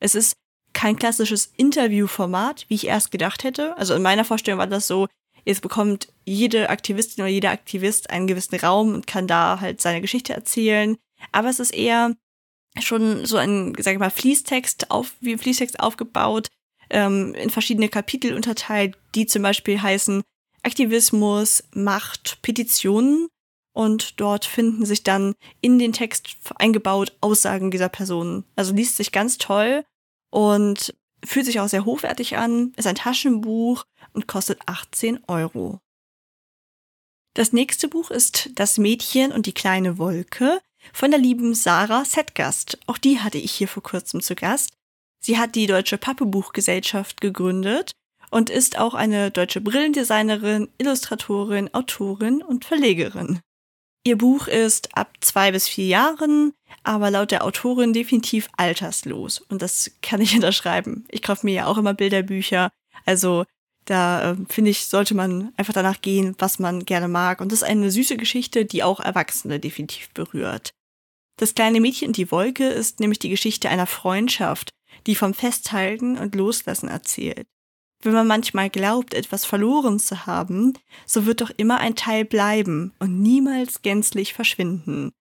Es 0.00 0.14
ist 0.14 0.36
kein 0.72 0.96
klassisches 0.96 1.52
Interviewformat, 1.56 2.66
wie 2.68 2.74
ich 2.74 2.86
erst 2.86 3.10
gedacht 3.10 3.44
hätte. 3.44 3.76
Also 3.76 3.94
in 3.94 4.02
meiner 4.02 4.24
Vorstellung 4.24 4.58
war 4.58 4.66
das 4.66 4.86
so, 4.86 5.08
jetzt 5.44 5.62
bekommt 5.62 6.12
jede 6.24 6.70
Aktivistin 6.70 7.22
oder 7.22 7.30
jeder 7.30 7.50
Aktivist 7.50 8.10
einen 8.10 8.26
gewissen 8.26 8.56
Raum 8.56 8.94
und 8.94 9.06
kann 9.06 9.26
da 9.26 9.60
halt 9.60 9.80
seine 9.80 10.00
Geschichte 10.00 10.34
erzählen. 10.34 10.96
Aber 11.32 11.48
es 11.48 11.60
ist 11.60 11.74
eher 11.74 12.14
schon 12.80 13.26
so 13.26 13.36
ein, 13.36 13.74
sag 13.78 13.94
ich 13.94 13.98
mal, 13.98 14.10
Fließtext 14.10 14.90
auf, 14.90 15.14
wie 15.20 15.36
Fließtext 15.36 15.80
aufgebaut, 15.80 16.48
ähm, 16.90 17.34
in 17.34 17.50
verschiedene 17.50 17.88
Kapitel 17.88 18.34
unterteilt, 18.34 18.96
die 19.14 19.26
zum 19.26 19.42
Beispiel 19.42 19.80
heißen 19.80 20.22
Aktivismus, 20.62 21.64
Macht, 21.72 22.40
Petitionen. 22.42 23.28
Und 23.78 24.18
dort 24.18 24.44
finden 24.44 24.84
sich 24.84 25.04
dann 25.04 25.36
in 25.60 25.78
den 25.78 25.92
Text 25.92 26.34
eingebaut 26.56 27.12
Aussagen 27.20 27.70
dieser 27.70 27.88
Personen. 27.88 28.42
Also 28.56 28.74
liest 28.74 28.96
sich 28.96 29.12
ganz 29.12 29.38
toll 29.38 29.84
und 30.30 30.96
fühlt 31.24 31.46
sich 31.46 31.60
auch 31.60 31.68
sehr 31.68 31.84
hochwertig 31.84 32.36
an, 32.36 32.72
ist 32.74 32.88
ein 32.88 32.96
Taschenbuch 32.96 33.84
und 34.12 34.26
kostet 34.26 34.58
18 34.66 35.20
Euro. 35.28 35.78
Das 37.34 37.52
nächste 37.52 37.86
Buch 37.86 38.10
ist 38.10 38.50
Das 38.56 38.78
Mädchen 38.78 39.30
und 39.30 39.46
die 39.46 39.54
kleine 39.54 39.96
Wolke 39.96 40.60
von 40.92 41.12
der 41.12 41.20
lieben 41.20 41.54
Sarah 41.54 42.04
Setgast. 42.04 42.80
Auch 42.88 42.98
die 42.98 43.20
hatte 43.20 43.38
ich 43.38 43.52
hier 43.52 43.68
vor 43.68 43.84
kurzem 43.84 44.20
zu 44.22 44.34
Gast. 44.34 44.72
Sie 45.20 45.38
hat 45.38 45.54
die 45.54 45.68
Deutsche 45.68 45.98
Pappebuchgesellschaft 45.98 47.20
gegründet 47.20 47.92
und 48.32 48.50
ist 48.50 48.76
auch 48.76 48.94
eine 48.94 49.30
deutsche 49.30 49.60
Brillendesignerin, 49.60 50.68
Illustratorin, 50.78 51.72
Autorin 51.72 52.42
und 52.42 52.64
Verlegerin. 52.64 53.38
Ihr 54.04 54.16
Buch 54.16 54.46
ist 54.46 54.96
ab 54.96 55.12
zwei 55.20 55.52
bis 55.52 55.68
vier 55.68 55.86
Jahren, 55.86 56.52
aber 56.82 57.10
laut 57.10 57.30
der 57.30 57.44
Autorin 57.44 57.92
definitiv 57.92 58.48
alterslos. 58.56 59.40
Und 59.40 59.62
das 59.62 59.90
kann 60.02 60.20
ich 60.20 60.34
unterschreiben. 60.36 61.04
Ich 61.10 61.22
kaufe 61.22 61.44
mir 61.44 61.54
ja 61.54 61.66
auch 61.66 61.78
immer 61.78 61.94
Bilderbücher. 61.94 62.70
Also 63.04 63.44
da 63.84 64.32
äh, 64.32 64.36
finde 64.48 64.70
ich, 64.70 64.86
sollte 64.86 65.14
man 65.14 65.52
einfach 65.56 65.72
danach 65.72 66.00
gehen, 66.00 66.34
was 66.38 66.58
man 66.58 66.84
gerne 66.84 67.08
mag. 67.08 67.40
Und 67.40 67.52
das 67.52 67.62
ist 67.62 67.68
eine 67.68 67.90
süße 67.90 68.16
Geschichte, 68.16 68.64
die 68.64 68.82
auch 68.82 69.00
Erwachsene 69.00 69.60
definitiv 69.60 70.10
berührt. 70.10 70.70
Das 71.38 71.54
kleine 71.54 71.80
Mädchen 71.80 72.08
und 72.08 72.16
die 72.16 72.30
Wolke 72.30 72.66
ist 72.66 73.00
nämlich 73.00 73.18
die 73.18 73.28
Geschichte 73.28 73.68
einer 73.68 73.86
Freundschaft, 73.86 74.70
die 75.06 75.14
vom 75.14 75.34
Festhalten 75.34 76.18
und 76.18 76.34
Loslassen 76.34 76.88
erzählt. 76.88 77.46
Wenn 78.02 78.12
man 78.12 78.26
manchmal 78.26 78.70
glaubt, 78.70 79.12
etwas 79.12 79.44
verloren 79.44 79.98
zu 79.98 80.26
haben, 80.26 80.74
so 81.04 81.26
wird 81.26 81.40
doch 81.40 81.50
immer 81.56 81.78
ein 81.78 81.96
Teil 81.96 82.24
bleiben 82.24 82.92
und 83.00 83.20
niemals 83.20 83.82
gänzlich 83.82 84.34
verschwinden. 84.34 85.12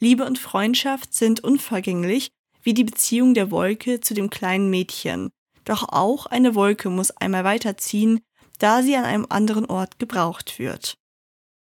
Liebe 0.00 0.24
und 0.24 0.38
Freundschaft 0.38 1.14
sind 1.14 1.42
unvergänglich, 1.44 2.30
wie 2.62 2.74
die 2.74 2.84
Beziehung 2.84 3.32
der 3.34 3.50
Wolke 3.50 4.00
zu 4.00 4.12
dem 4.12 4.28
kleinen 4.28 4.70
Mädchen. 4.70 5.30
Doch 5.64 5.88
auch 5.88 6.26
eine 6.26 6.54
Wolke 6.54 6.90
muss 6.90 7.12
einmal 7.12 7.44
weiterziehen, 7.44 8.20
da 8.58 8.82
sie 8.82 8.96
an 8.96 9.04
einem 9.04 9.26
anderen 9.28 9.66
Ort 9.66 9.98
gebraucht 9.98 10.58
wird. 10.58 10.94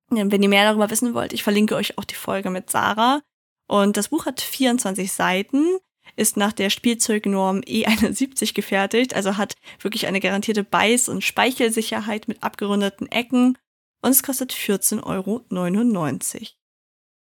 Wenn 0.09 0.43
ihr 0.43 0.49
mehr 0.49 0.65
darüber 0.65 0.91
wissen 0.91 1.15
wollt, 1.15 1.33
ich 1.33 1.43
verlinke 1.43 1.77
euch 1.77 1.99
auch 1.99 2.05
die 2.05 2.15
Folge 2.15 2.51
mit 2.51 2.71
Sarah. 2.71 3.21
Und 3.69 3.97
das 3.97 4.09
Buch 4.09 4.27
hat 4.27 4.41
24 4.41 5.13
Seiten, 5.13 5.79
ist 6.15 6.37
nach 6.37 6.53
der 6.53 6.71
Spielzeugnorm 6.71 7.61
E71 7.61 8.55
gefertigt, 8.55 9.15
also 9.15 9.37
hat 9.37 9.55
wirklich 9.81 10.07
eine 10.07 10.21
garantierte 10.21 10.63
Beiß- 10.63 11.11
und 11.11 11.25
Speichelsicherheit 11.25 12.29
mit 12.29 12.43
abgerundeten 12.43 13.11
Ecken 13.11 13.59
und 14.03 14.11
es 14.11 14.23
kostet 14.23 14.53
14,99 14.53 15.05
Euro. 15.05 15.45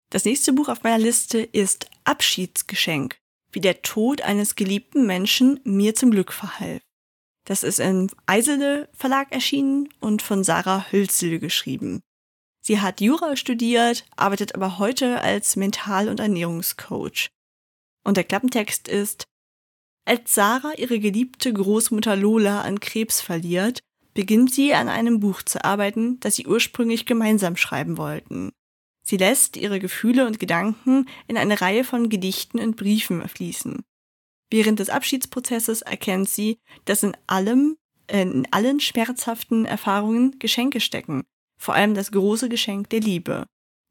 Das 0.09 0.25
nächste 0.25 0.53
Buch 0.53 0.69
auf 0.69 0.83
meiner 0.83 0.99
Liste 0.99 1.39
ist 1.39 1.89
Abschiedsgeschenk, 2.03 3.17
wie 3.51 3.61
der 3.61 3.81
Tod 3.81 4.21
eines 4.21 4.55
geliebten 4.55 5.05
Menschen 5.05 5.59
mir 5.63 5.95
zum 5.95 6.11
Glück 6.11 6.33
verhalf. 6.33 6.81
Das 7.45 7.63
ist 7.63 7.79
im 7.79 8.09
Eisele 8.25 8.89
Verlag 8.93 9.31
erschienen 9.31 9.89
und 10.01 10.21
von 10.21 10.43
Sarah 10.43 10.85
Hülsel 10.91 11.39
geschrieben. 11.39 12.01
Sie 12.61 12.81
hat 12.81 12.99
Jura 12.99 13.37
studiert, 13.37 14.05
arbeitet 14.17 14.53
aber 14.53 14.77
heute 14.77 15.21
als 15.21 15.55
Mental- 15.55 16.09
und 16.09 16.19
Ernährungscoach. 16.19 17.29
Und 18.07 18.15
der 18.15 18.23
Klappentext 18.23 18.87
ist, 18.87 19.25
als 20.05 20.33
Sarah 20.33 20.71
ihre 20.77 20.97
geliebte 20.97 21.51
Großmutter 21.51 22.15
Lola 22.15 22.61
an 22.61 22.79
Krebs 22.79 23.19
verliert, 23.19 23.81
beginnt 24.13 24.53
sie 24.53 24.73
an 24.73 24.87
einem 24.87 25.19
Buch 25.19 25.41
zu 25.41 25.65
arbeiten, 25.65 26.17
das 26.21 26.37
sie 26.37 26.47
ursprünglich 26.47 27.05
gemeinsam 27.05 27.57
schreiben 27.57 27.97
wollten. 27.97 28.53
Sie 29.03 29.17
lässt 29.17 29.57
ihre 29.57 29.81
Gefühle 29.81 30.25
und 30.25 30.39
Gedanken 30.39 31.09
in 31.27 31.37
eine 31.37 31.59
Reihe 31.59 31.83
von 31.83 32.07
Gedichten 32.07 32.59
und 32.59 32.77
Briefen 32.77 33.27
fließen. 33.27 33.83
Während 34.49 34.79
des 34.79 34.89
Abschiedsprozesses 34.89 35.81
erkennt 35.81 36.29
sie, 36.29 36.59
dass 36.85 37.03
in 37.03 37.11
allem, 37.27 37.75
äh, 38.07 38.21
in 38.21 38.47
allen 38.51 38.79
schmerzhaften 38.79 39.65
Erfahrungen 39.65 40.39
Geschenke 40.39 40.79
stecken, 40.79 41.25
vor 41.59 41.75
allem 41.75 41.93
das 41.93 42.13
große 42.13 42.47
Geschenk 42.47 42.89
der 42.89 43.01
Liebe. 43.01 43.47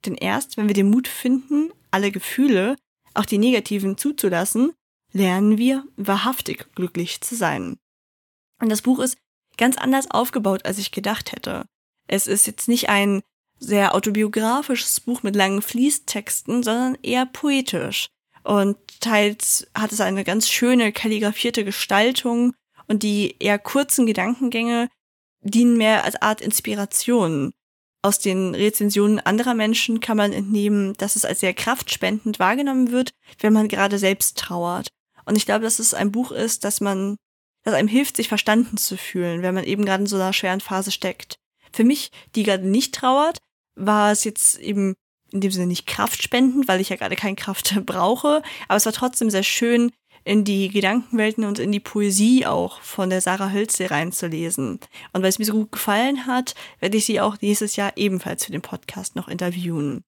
Denn 0.07 0.15
erst 0.15 0.57
wenn 0.57 0.69
wir 0.69 0.75
den 0.75 0.89
Mut 0.89 1.07
finden, 1.07 1.71
alle 1.91 2.11
Gefühle, 2.11 2.77
auch 3.17 3.27
die 3.27 3.39
negativen, 3.39 3.97
zuzulassen, 3.99 4.73
lernen 5.13 5.59
wir 5.59 5.85
wahrhaftig 5.97 6.67
glücklich 6.75 7.21
zu 7.21 7.35
sein. 7.35 7.79
Und 8.61 8.71
das 8.71 8.83
Buch 8.83 8.99
ist 9.01 9.17
ganz 9.57 9.77
anders 9.77 10.11
aufgebaut, 10.11 10.65
als 10.65 10.79
ich 10.79 10.91
gedacht 10.91 11.33
hätte. 11.33 11.67
Es 12.07 12.27
ist 12.27 12.47
jetzt 12.47 12.69
nicht 12.69 12.89
ein 12.89 13.23
sehr 13.59 13.95
autobiografisches 13.95 15.01
Buch 15.01 15.23
mit 15.23 15.35
langen 15.35 15.63
Fließtexten, 15.63 16.63
sondern 16.63 16.97
eher 17.03 17.27
poetisch. 17.27 18.09
Und 18.45 18.77
teils 19.01 19.67
hat 19.75 19.93
es 19.93 20.01
eine 20.01 20.25
ganz 20.25 20.49
schöne 20.49 20.93
kalligrafierte 20.93 21.65
Gestaltung 21.65 22.55
und 22.87 23.03
die 23.03 23.35
eher 23.41 23.59
kurzen 23.59 24.07
Gedankengänge 24.07 24.89
dienen 25.41 25.77
mehr 25.77 26.05
als 26.05 26.21
Art 26.23 26.41
Inspiration. 26.41 27.53
Aus 28.03 28.19
den 28.19 28.55
Rezensionen 28.55 29.19
anderer 29.19 29.55
Menschen 29.55 30.01
kann 30.01 30.17
man 30.17 30.33
entnehmen, 30.33 30.95
dass 30.95 31.17
es 31.17 31.25
als 31.25 31.41
sehr 31.41 31.55
kraftspendend 31.55 32.39
wahrgenommen 32.39 32.93
wird, 32.93 33.11
wenn 33.41 33.53
man 33.53 33.69
gerade 33.69 33.99
selbst 33.99 34.39
trauert. 34.39 34.89
Und 35.25 35.37
ich 35.37 35.47
glaube, 35.47 35.65
dass 35.65 35.79
es 35.79 35.93
ein 35.93 36.13
Buch 36.13 36.31
ist, 36.31 36.65
das 36.65 36.81
man, 36.81 37.17
das 37.65 37.75
einem 37.75 37.89
hilft, 37.89 38.17
sich 38.17 38.29
verstanden 38.29 38.77
zu 38.77 38.97
fühlen, 38.97 39.43
wenn 39.43 39.55
man 39.55 39.65
eben 39.65 39.85
gerade 39.85 40.05
in 40.05 40.07
so 40.07 40.17
einer 40.17 40.33
schweren 40.33 40.61
Phase 40.61 40.93
steckt. 40.93 41.39
Für 41.73 41.85
mich, 41.85 42.13
die 42.35 42.45
gerade 42.45 42.67
nicht 42.67 42.95
trauert, 42.95 43.39
war 43.75 44.13
es 44.13 44.25
jetzt 44.25 44.59
eben 44.59 44.95
in 45.33 45.41
dem 45.41 45.51
Sinne 45.51 45.67
nicht 45.67 45.87
kraftspendend, 45.87 46.69
weil 46.69 46.81
ich 46.81 46.89
ja 46.89 46.97
gerade 46.97 47.17
keine 47.17 47.37
Kraft 47.37 47.75
brauche, 47.87 48.43
aber 48.69 48.77
es 48.77 48.87
war 48.87 48.93
trotzdem 48.93 49.31
sehr 49.31 49.43
schön, 49.43 49.91
in 50.27 50.43
die 50.43 50.71
Gedankenwelten 50.71 51.45
und 51.45 51.61
in 51.61 51.71
die 51.71 51.79
Poesie 51.79 52.47
auch 52.47 52.81
von 52.81 53.11
der 53.11 53.21
Sarah 53.21 53.53
Hölze 53.53 53.93
reinzulesen. 53.93 54.81
Und 55.13 55.23
weil 55.23 55.29
es 55.29 55.39
mir 55.39 55.45
so 55.45 55.53
gut 55.53 55.71
gefallen 55.71 56.27
hat, 56.27 56.57
werde 56.81 56.97
ich 56.97 57.05
sie 57.05 57.21
auch 57.21 57.41
nächstes 57.41 57.77
Jahr 57.77 57.93
ebenfalls 57.95 58.45
für 58.45 58.51
den 58.51 58.61
Podcast 58.61 59.15
noch 59.15 59.29
interviewen. 59.29 60.03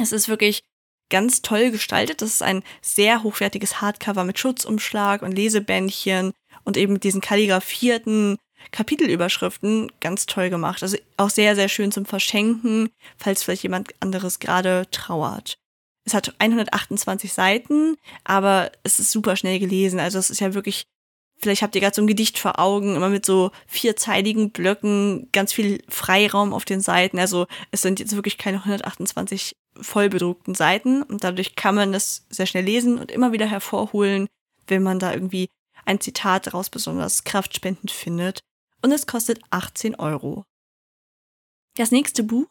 Es 0.00 0.12
ist 0.12 0.28
wirklich 0.28 0.62
ganz 1.10 1.42
toll 1.42 1.72
gestaltet. 1.72 2.22
Das 2.22 2.34
ist 2.34 2.42
ein 2.42 2.62
sehr 2.82 3.24
hochwertiges 3.24 3.80
Hardcover 3.80 4.22
mit 4.22 4.38
Schutzumschlag 4.38 5.22
und 5.22 5.32
Lesebändchen 5.32 6.34
und 6.62 6.76
eben 6.76 6.92
mit 6.92 7.02
diesen 7.02 7.20
kalligrafierten 7.20 8.36
Kapitelüberschriften 8.70 9.90
ganz 9.98 10.26
toll 10.26 10.50
gemacht. 10.50 10.84
Also 10.84 10.98
auch 11.16 11.30
sehr, 11.30 11.56
sehr 11.56 11.68
schön 11.68 11.90
zum 11.90 12.06
Verschenken, 12.06 12.90
falls 13.16 13.42
vielleicht 13.42 13.64
jemand 13.64 13.92
anderes 13.98 14.38
gerade 14.38 14.86
trauert. 14.92 15.58
Es 16.08 16.14
hat 16.14 16.34
128 16.38 17.34
Seiten, 17.34 17.98
aber 18.24 18.72
es 18.82 18.98
ist 18.98 19.12
super 19.12 19.36
schnell 19.36 19.58
gelesen. 19.58 20.00
Also 20.00 20.18
es 20.18 20.30
ist 20.30 20.40
ja 20.40 20.54
wirklich, 20.54 20.86
vielleicht 21.36 21.60
habt 21.60 21.74
ihr 21.74 21.82
gerade 21.82 21.94
so 21.94 22.00
ein 22.00 22.06
Gedicht 22.06 22.38
vor 22.38 22.58
Augen, 22.58 22.96
immer 22.96 23.10
mit 23.10 23.26
so 23.26 23.50
vierzeiligen 23.66 24.50
Blöcken, 24.50 25.28
ganz 25.32 25.52
viel 25.52 25.84
Freiraum 25.90 26.54
auf 26.54 26.64
den 26.64 26.80
Seiten. 26.80 27.18
Also 27.18 27.46
es 27.72 27.82
sind 27.82 28.00
jetzt 28.00 28.16
wirklich 28.16 28.38
keine 28.38 28.56
128 28.56 29.54
voll 29.78 30.08
bedruckten 30.08 30.54
Seiten 30.54 31.02
und 31.02 31.24
dadurch 31.24 31.56
kann 31.56 31.74
man 31.74 31.92
das 31.92 32.24
sehr 32.30 32.46
schnell 32.46 32.64
lesen 32.64 32.98
und 32.98 33.12
immer 33.12 33.32
wieder 33.32 33.46
hervorholen, 33.46 34.28
wenn 34.66 34.82
man 34.82 34.98
da 34.98 35.12
irgendwie 35.12 35.50
ein 35.84 36.00
Zitat 36.00 36.46
daraus 36.46 36.70
besonders 36.70 37.24
kraftspendend 37.24 37.90
findet. 37.90 38.40
Und 38.80 38.92
es 38.92 39.06
kostet 39.06 39.40
18 39.50 39.94
Euro. 39.96 40.44
Das 41.76 41.90
nächste 41.90 42.22
Buch 42.22 42.46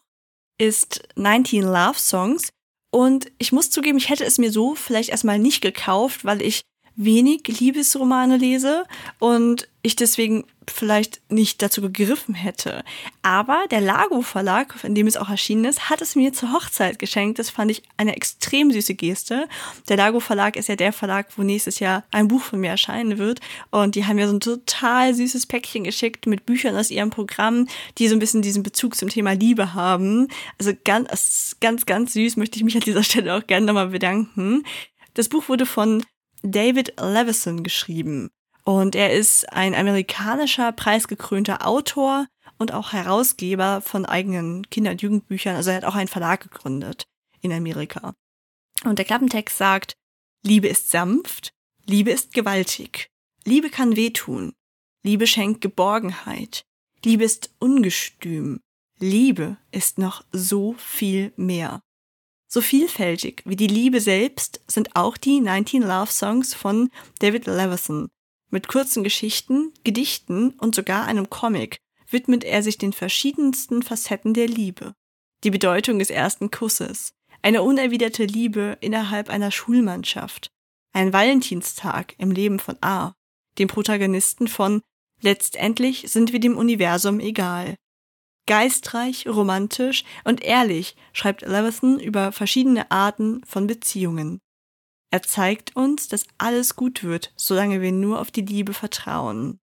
ist 0.58 1.08
19 1.16 1.64
Love 1.64 1.98
Songs 1.98 2.50
und 2.90 3.30
ich 3.38 3.52
muss 3.52 3.70
zugeben, 3.70 3.98
ich 3.98 4.08
hätte 4.08 4.24
es 4.24 4.38
mir 4.38 4.50
so 4.50 4.74
vielleicht 4.74 5.10
erstmal 5.10 5.38
nicht 5.38 5.60
gekauft, 5.60 6.24
weil 6.24 6.42
ich 6.42 6.62
wenig 6.98 7.46
Liebesromane 7.46 8.36
lese 8.36 8.84
und 9.20 9.68
ich 9.82 9.94
deswegen 9.94 10.44
vielleicht 10.68 11.20
nicht 11.30 11.62
dazu 11.62 11.80
gegriffen 11.80 12.34
hätte. 12.34 12.84
Aber 13.22 13.64
der 13.70 13.80
Lago 13.80 14.20
Verlag, 14.20 14.74
in 14.82 14.96
dem 14.96 15.06
es 15.06 15.16
auch 15.16 15.30
erschienen 15.30 15.64
ist, 15.64 15.88
hat 15.88 16.02
es 16.02 16.16
mir 16.16 16.32
zur 16.32 16.52
Hochzeit 16.52 16.98
geschenkt. 16.98 17.38
Das 17.38 17.50
fand 17.50 17.70
ich 17.70 17.84
eine 17.96 18.16
extrem 18.16 18.72
süße 18.72 18.94
Geste. 18.94 19.48
Der 19.88 19.96
Lago 19.96 20.18
Verlag 20.18 20.56
ist 20.56 20.68
ja 20.68 20.74
der 20.74 20.92
Verlag, 20.92 21.28
wo 21.36 21.44
nächstes 21.44 21.78
Jahr 21.78 22.04
ein 22.10 22.28
Buch 22.28 22.42
von 22.42 22.60
mir 22.60 22.70
erscheinen 22.70 23.16
wird. 23.16 23.40
Und 23.70 23.94
die 23.94 24.04
haben 24.04 24.16
mir 24.16 24.28
so 24.28 24.34
ein 24.34 24.40
total 24.40 25.14
süßes 25.14 25.46
Päckchen 25.46 25.84
geschickt 25.84 26.26
mit 26.26 26.44
Büchern 26.44 26.76
aus 26.76 26.90
ihrem 26.90 27.10
Programm, 27.10 27.68
die 27.98 28.08
so 28.08 28.16
ein 28.16 28.18
bisschen 28.20 28.42
diesen 28.42 28.64
Bezug 28.64 28.96
zum 28.96 29.08
Thema 29.08 29.32
Liebe 29.32 29.72
haben. 29.72 30.28
Also 30.58 30.72
ganz, 30.84 31.56
ganz, 31.60 31.86
ganz 31.86 32.12
süß 32.12 32.36
möchte 32.36 32.58
ich 32.58 32.64
mich 32.64 32.74
an 32.74 32.82
dieser 32.82 33.02
Stelle 33.04 33.36
auch 33.36 33.46
gerne 33.46 33.66
nochmal 33.66 33.88
bedanken. 33.88 34.64
Das 35.14 35.28
Buch 35.28 35.48
wurde 35.48 35.64
von 35.64 36.02
David 36.42 36.94
Levison 37.00 37.62
geschrieben. 37.62 38.30
Und 38.64 38.94
er 38.94 39.12
ist 39.12 39.50
ein 39.52 39.74
amerikanischer 39.74 40.72
preisgekrönter 40.72 41.66
Autor 41.66 42.26
und 42.58 42.72
auch 42.72 42.92
Herausgeber 42.92 43.80
von 43.80 44.04
eigenen 44.04 44.68
Kinder- 44.68 44.90
und 44.90 45.02
Jugendbüchern. 45.02 45.56
Also 45.56 45.70
er 45.70 45.76
hat 45.76 45.84
auch 45.84 45.94
einen 45.94 46.08
Verlag 46.08 46.42
gegründet 46.42 47.04
in 47.40 47.52
Amerika. 47.52 48.14
Und 48.84 48.98
der 48.98 49.06
Klappentext 49.06 49.56
sagt, 49.56 49.94
Liebe 50.44 50.68
ist 50.68 50.90
sanft, 50.90 51.52
Liebe 51.86 52.10
ist 52.10 52.32
gewaltig, 52.32 53.08
Liebe 53.44 53.70
kann 53.70 53.96
wehtun, 53.96 54.52
Liebe 55.02 55.26
schenkt 55.26 55.62
Geborgenheit, 55.62 56.64
Liebe 57.04 57.24
ist 57.24 57.50
ungestüm, 57.58 58.60
Liebe 58.98 59.56
ist 59.70 59.98
noch 59.98 60.24
so 60.32 60.74
viel 60.74 61.32
mehr. 61.36 61.80
So 62.50 62.62
vielfältig 62.62 63.42
wie 63.44 63.56
die 63.56 63.66
Liebe 63.66 64.00
selbst 64.00 64.62
sind 64.66 64.96
auch 64.96 65.18
die 65.18 65.40
19 65.40 65.82
Love 65.82 66.10
Songs 66.10 66.54
von 66.54 66.90
David 67.18 67.46
Levison. 67.46 68.08
Mit 68.50 68.68
kurzen 68.68 69.04
Geschichten, 69.04 69.74
Gedichten 69.84 70.50
und 70.52 70.74
sogar 70.74 71.04
einem 71.04 71.28
Comic 71.28 71.76
widmet 72.10 72.44
er 72.44 72.62
sich 72.62 72.78
den 72.78 72.94
verschiedensten 72.94 73.82
Facetten 73.82 74.32
der 74.32 74.48
Liebe. 74.48 74.94
Die 75.44 75.50
Bedeutung 75.50 75.98
des 75.98 76.08
ersten 76.08 76.50
Kusses, 76.50 77.12
eine 77.42 77.62
unerwiderte 77.62 78.24
Liebe 78.24 78.78
innerhalb 78.80 79.28
einer 79.28 79.50
Schulmannschaft, 79.50 80.48
ein 80.94 81.12
Valentinstag 81.12 82.14
im 82.16 82.30
Leben 82.30 82.58
von 82.58 82.78
A, 82.80 83.12
dem 83.58 83.68
Protagonisten 83.68 84.48
von 84.48 84.80
Letztendlich 85.20 86.04
sind 86.06 86.32
wir 86.32 86.40
dem 86.40 86.56
Universum 86.56 87.20
egal. 87.20 87.74
Geistreich, 88.48 89.28
romantisch 89.28 90.04
und 90.24 90.42
ehrlich 90.42 90.96
schreibt 91.12 91.42
Levithan 91.42 92.00
über 92.00 92.32
verschiedene 92.32 92.90
Arten 92.90 93.44
von 93.44 93.66
Beziehungen. 93.68 94.40
Er 95.10 95.22
zeigt 95.22 95.76
uns, 95.76 96.08
dass 96.08 96.26
alles 96.38 96.74
gut 96.74 97.04
wird, 97.04 97.32
solange 97.36 97.80
wir 97.80 97.92
nur 97.92 98.20
auf 98.20 98.30
die 98.30 98.42
Liebe 98.42 98.72
vertrauen. 98.74 99.60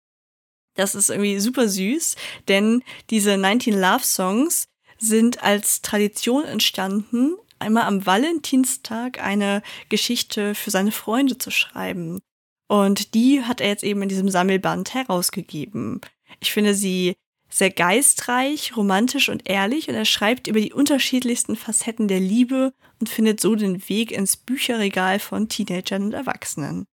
Das 0.74 0.94
ist 0.94 1.10
irgendwie 1.10 1.38
super 1.38 1.68
süß, 1.68 2.16
denn 2.48 2.82
diese 3.10 3.36
19 3.36 3.74
Love 3.74 4.04
Songs 4.04 4.66
sind 4.98 5.42
als 5.42 5.82
Tradition 5.82 6.44
entstanden, 6.44 7.36
einmal 7.58 7.84
am 7.84 8.04
Valentinstag 8.04 9.22
eine 9.22 9.62
Geschichte 9.90 10.54
für 10.54 10.70
seine 10.70 10.92
Freunde 10.92 11.38
zu 11.38 11.50
schreiben. 11.50 12.20
Und 12.68 13.14
die 13.14 13.42
hat 13.42 13.60
er 13.60 13.68
jetzt 13.68 13.84
eben 13.84 14.02
in 14.02 14.08
diesem 14.08 14.28
Sammelband 14.28 14.94
herausgegeben. 14.94 16.00
Ich 16.40 16.52
finde 16.52 16.74
sie 16.74 17.14
sehr 17.52 17.70
geistreich, 17.70 18.76
romantisch 18.76 19.28
und 19.28 19.48
ehrlich 19.48 19.88
und 19.88 19.94
er 19.94 20.06
schreibt 20.06 20.46
über 20.46 20.60
die 20.60 20.72
unterschiedlichsten 20.72 21.54
Facetten 21.54 22.08
der 22.08 22.20
Liebe 22.20 22.72
und 22.98 23.08
findet 23.08 23.40
so 23.40 23.54
den 23.54 23.88
Weg 23.88 24.10
ins 24.10 24.36
Bücherregal 24.36 25.18
von 25.18 25.48
Teenagern 25.48 26.04
und 26.04 26.14
Erwachsenen. 26.14 26.86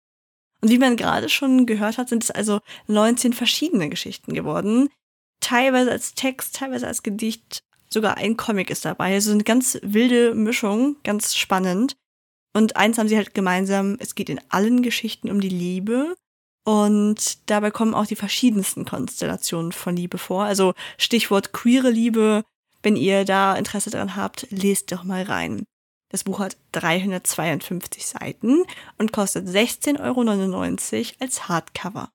Und 0.62 0.71
wie 0.71 0.79
man 0.79 0.97
gerade 0.97 1.29
schon 1.29 1.66
gehört 1.66 1.99
hat, 1.99 2.09
sind 2.09 2.25
es 2.25 2.31
also 2.31 2.61
19 2.87 3.35
verschiedene 3.35 3.90
Geschichten 3.90 4.33
geworden. 4.33 4.88
Teilweise 5.40 5.90
als 5.90 6.14
Text, 6.14 6.57
teilweise 6.57 6.87
als 6.87 7.03
Gedicht, 7.03 7.62
sogar 7.90 8.16
ein 8.16 8.38
Comic 8.38 8.71
ist 8.71 8.87
dabei. 8.87 9.12
Also 9.14 9.33
eine 9.33 9.45
ganz 9.45 9.79
wilde 9.83 10.35
Mischung, 10.35 10.97
ganz 11.05 11.37
spannend. 11.37 11.97
Und 12.55 12.77
eins 12.77 12.97
haben 12.97 13.09
sie 13.09 13.19
halt 13.19 13.35
gemeinsam, 13.35 13.97
es 14.01 14.14
geht 14.14 14.31
in 14.31 14.40
allen 14.49 14.83
Geschichten 14.83 15.31
um 15.31 15.42
die 15.42 15.51
Liebe. 15.51 16.16
Und 16.66 17.48
dabei 17.48 17.70
kommen 17.70 17.94
auch 17.94 18.07
die 18.07 18.16
verschiedensten 18.16 18.85
Konstellationen 18.85 19.70
von 19.70 19.94
Liebe 19.94 20.18
vor. 20.18 20.44
Also 20.44 20.74
Stichwort 20.98 21.52
queere 21.52 21.90
Liebe. 21.90 22.42
Wenn 22.83 22.96
ihr 22.96 23.24
da 23.24 23.55
Interesse 23.55 23.90
daran 23.90 24.16
habt, 24.16 24.48
lest 24.50 24.90
doch 24.90 25.05
mal 25.05 25.22
rein. 25.22 25.64
Das 26.11 26.24
Buch 26.24 26.40
hat 26.40 26.57
352 26.72 28.07
Seiten 28.07 28.64
und 28.98 29.12
kostet 29.12 29.46
16,99 29.46 30.00
Euro 30.00 31.14
als 31.20 31.48
Hardcover. 31.48 32.11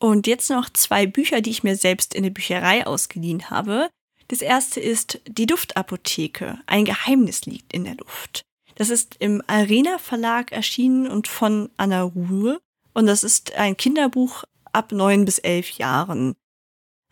Und 0.00 0.26
jetzt 0.26 0.50
noch 0.50 0.70
zwei 0.70 1.06
Bücher, 1.06 1.40
die 1.40 1.50
ich 1.50 1.62
mir 1.62 1.76
selbst 1.76 2.14
in 2.14 2.24
der 2.24 2.30
Bücherei 2.30 2.84
ausgeliehen 2.84 3.48
habe. 3.48 3.90
Das 4.26 4.42
erste 4.42 4.80
ist 4.80 5.20
Die 5.28 5.46
Duftapotheke. 5.46 6.58
Ein 6.66 6.84
Geheimnis 6.84 7.46
liegt 7.46 7.72
in 7.72 7.84
der 7.84 7.94
Luft. 7.94 8.42
Das 8.74 8.90
ist 8.90 9.16
im 9.20 9.40
Arena 9.46 9.98
Verlag 9.98 10.50
erschienen 10.50 11.08
und 11.08 11.28
von 11.28 11.70
Anna 11.76 12.02
Ruhe. 12.02 12.60
Und 12.98 13.06
das 13.06 13.22
ist 13.22 13.54
ein 13.54 13.76
Kinderbuch 13.76 14.42
ab 14.72 14.90
neun 14.90 15.24
bis 15.24 15.38
elf 15.38 15.70
Jahren. 15.70 16.34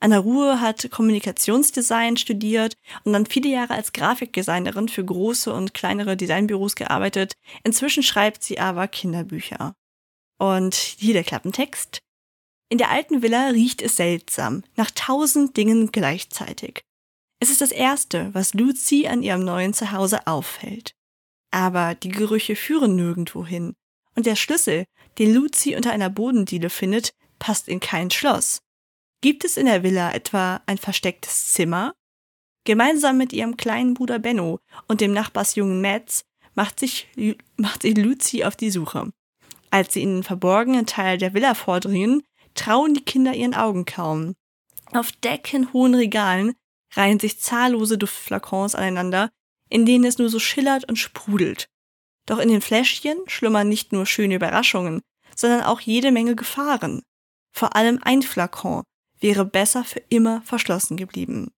Anna 0.01 0.18
Ruhe 0.18 0.61
hat 0.61 0.90
Kommunikationsdesign 0.90 2.16
studiert 2.16 2.75
und 3.05 3.12
dann 3.12 3.25
viele 3.25 3.51
Jahre 3.51 3.75
als 3.75 3.92
Grafikdesignerin 3.92 4.88
für 4.88 5.05
große 5.05 5.55
und 5.55 5.75
kleinere 5.75 6.16
Designbüros 6.16 6.75
gearbeitet. 6.75 7.35
Inzwischen 7.62 8.03
schreibt 8.03 8.42
sie 8.42 8.59
aber 8.59 8.88
Kinderbücher. 8.88 9.77
Und 10.38 10.75
hier 10.75 11.14
der 11.14 11.22
Klappentext. 11.22 12.01
In 12.68 12.79
der 12.79 12.90
alten 12.90 13.22
Villa 13.22 13.51
riecht 13.51 13.81
es 13.81 13.94
seltsam, 13.94 14.64
nach 14.75 14.90
tausend 14.90 15.57
Dingen 15.57 15.92
gleichzeitig. 15.92 16.83
Es 17.38 17.49
ist 17.49 17.61
das 17.61 17.70
Erste, 17.70 18.35
was 18.35 18.55
Lucy 18.55 19.07
an 19.07 19.22
ihrem 19.22 19.44
neuen 19.44 19.72
Zuhause 19.72 20.27
auffällt. 20.27 20.96
Aber 21.53 21.94
die 21.94 22.09
Gerüche 22.09 22.57
führen 22.57 22.96
nirgendwo 22.96 23.46
hin. 23.46 23.77
Und 24.16 24.25
der 24.27 24.35
Schlüssel, 24.35 24.87
den 25.18 25.35
Lucy 25.35 25.76
unter 25.76 25.92
einer 25.92 26.11
Bodendiele 26.11 26.70
findet, 26.70 27.12
passt 27.38 27.68
in 27.68 27.81
kein 27.81 28.11
Schloss. 28.11 28.62
Gibt 29.22 29.44
es 29.44 29.57
in 29.57 29.66
der 29.66 29.83
Villa 29.83 30.12
etwa 30.12 30.61
ein 30.66 30.79
verstecktes 30.79 31.52
Zimmer? 31.52 31.94
Gemeinsam 32.64 33.16
mit 33.16 33.33
ihrem 33.33 33.57
kleinen 33.57 33.94
Bruder 33.94 34.18
Benno 34.18 34.59
und 34.88 35.00
dem 35.00 35.12
Nachbarsjungen 35.12 35.81
Mads 35.81 36.24
macht 36.55 36.81
sich, 36.81 37.09
macht 37.57 37.83
sich 37.83 37.96
Lucy 37.96 38.44
auf 38.44 38.57
die 38.57 38.70
Suche. 38.70 39.11
Als 39.70 39.94
sie 39.94 40.02
in 40.02 40.16
den 40.16 40.22
verborgenen 40.22 40.87
Teil 40.87 41.18
der 41.18 41.35
Villa 41.35 41.55
vordringen, 41.55 42.22
trauen 42.55 42.94
die 42.94 43.05
Kinder 43.05 43.35
ihren 43.35 43.55
Augen 43.55 43.85
kaum. 43.85 44.35
Auf 44.92 45.12
deckenhohen 45.12 45.94
Regalen 45.94 46.55
reihen 46.94 47.20
sich 47.20 47.40
zahllose 47.40 47.98
Duftflakons 47.98 48.74
aneinander, 48.74 49.31
in 49.68 49.85
denen 49.85 50.05
es 50.05 50.18
nur 50.18 50.29
so 50.29 50.38
schillert 50.38 50.88
und 50.88 50.96
sprudelt. 50.96 51.68
Doch 52.27 52.39
in 52.39 52.49
den 52.49 52.61
Fläschchen 52.61 53.19
schlummern 53.27 53.69
nicht 53.69 53.93
nur 53.93 54.05
schöne 54.05 54.35
Überraschungen, 54.35 55.01
sondern 55.35 55.62
auch 55.62 55.81
jede 55.81 56.12
Menge 56.12 56.35
Gefahren. 56.35 57.03
Vor 57.53 57.77
allem 57.77 58.01
ein 58.03 58.23
Flakon 58.23 58.83
wäre 59.21 59.45
besser 59.45 59.85
für 59.85 60.03
immer 60.09 60.43
verschlossen 60.43 60.97
geblieben. 60.97 61.51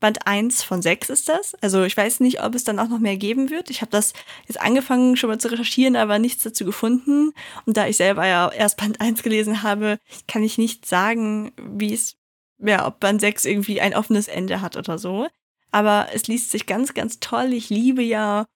Band 0.00 0.26
1 0.26 0.62
von 0.62 0.80
6 0.80 1.10
ist 1.10 1.28
das. 1.28 1.54
Also 1.56 1.82
ich 1.82 1.96
weiß 1.96 2.20
nicht, 2.20 2.42
ob 2.42 2.54
es 2.54 2.62
dann 2.62 2.78
auch 2.78 2.88
noch 2.88 3.00
mehr 3.00 3.16
geben 3.16 3.50
wird. 3.50 3.68
Ich 3.68 3.80
habe 3.80 3.90
das 3.90 4.12
jetzt 4.46 4.60
angefangen 4.60 5.16
schon 5.16 5.28
mal 5.28 5.40
zu 5.40 5.50
recherchieren, 5.50 5.96
aber 5.96 6.20
nichts 6.20 6.44
dazu 6.44 6.64
gefunden. 6.64 7.32
Und 7.66 7.76
da 7.76 7.88
ich 7.88 7.96
selber 7.96 8.26
ja 8.26 8.50
erst 8.50 8.76
Band 8.76 9.00
1 9.00 9.22
gelesen 9.22 9.62
habe, 9.64 9.98
kann 10.28 10.44
ich 10.44 10.56
nicht 10.56 10.86
sagen, 10.86 11.52
wie 11.56 11.92
es 11.92 12.14
ja, 12.60 12.86
ob 12.86 13.00
Band 13.00 13.20
6 13.20 13.44
irgendwie 13.44 13.80
ein 13.80 13.94
offenes 13.94 14.28
Ende 14.28 14.60
hat 14.60 14.76
oder 14.76 14.98
so. 14.98 15.28
Aber 15.70 16.08
es 16.12 16.26
liest 16.26 16.50
sich 16.50 16.66
ganz, 16.66 16.94
ganz 16.94 17.20
toll. 17.20 17.52
Ich 17.52 17.68
liebe 17.70 18.02
ja 18.02 18.46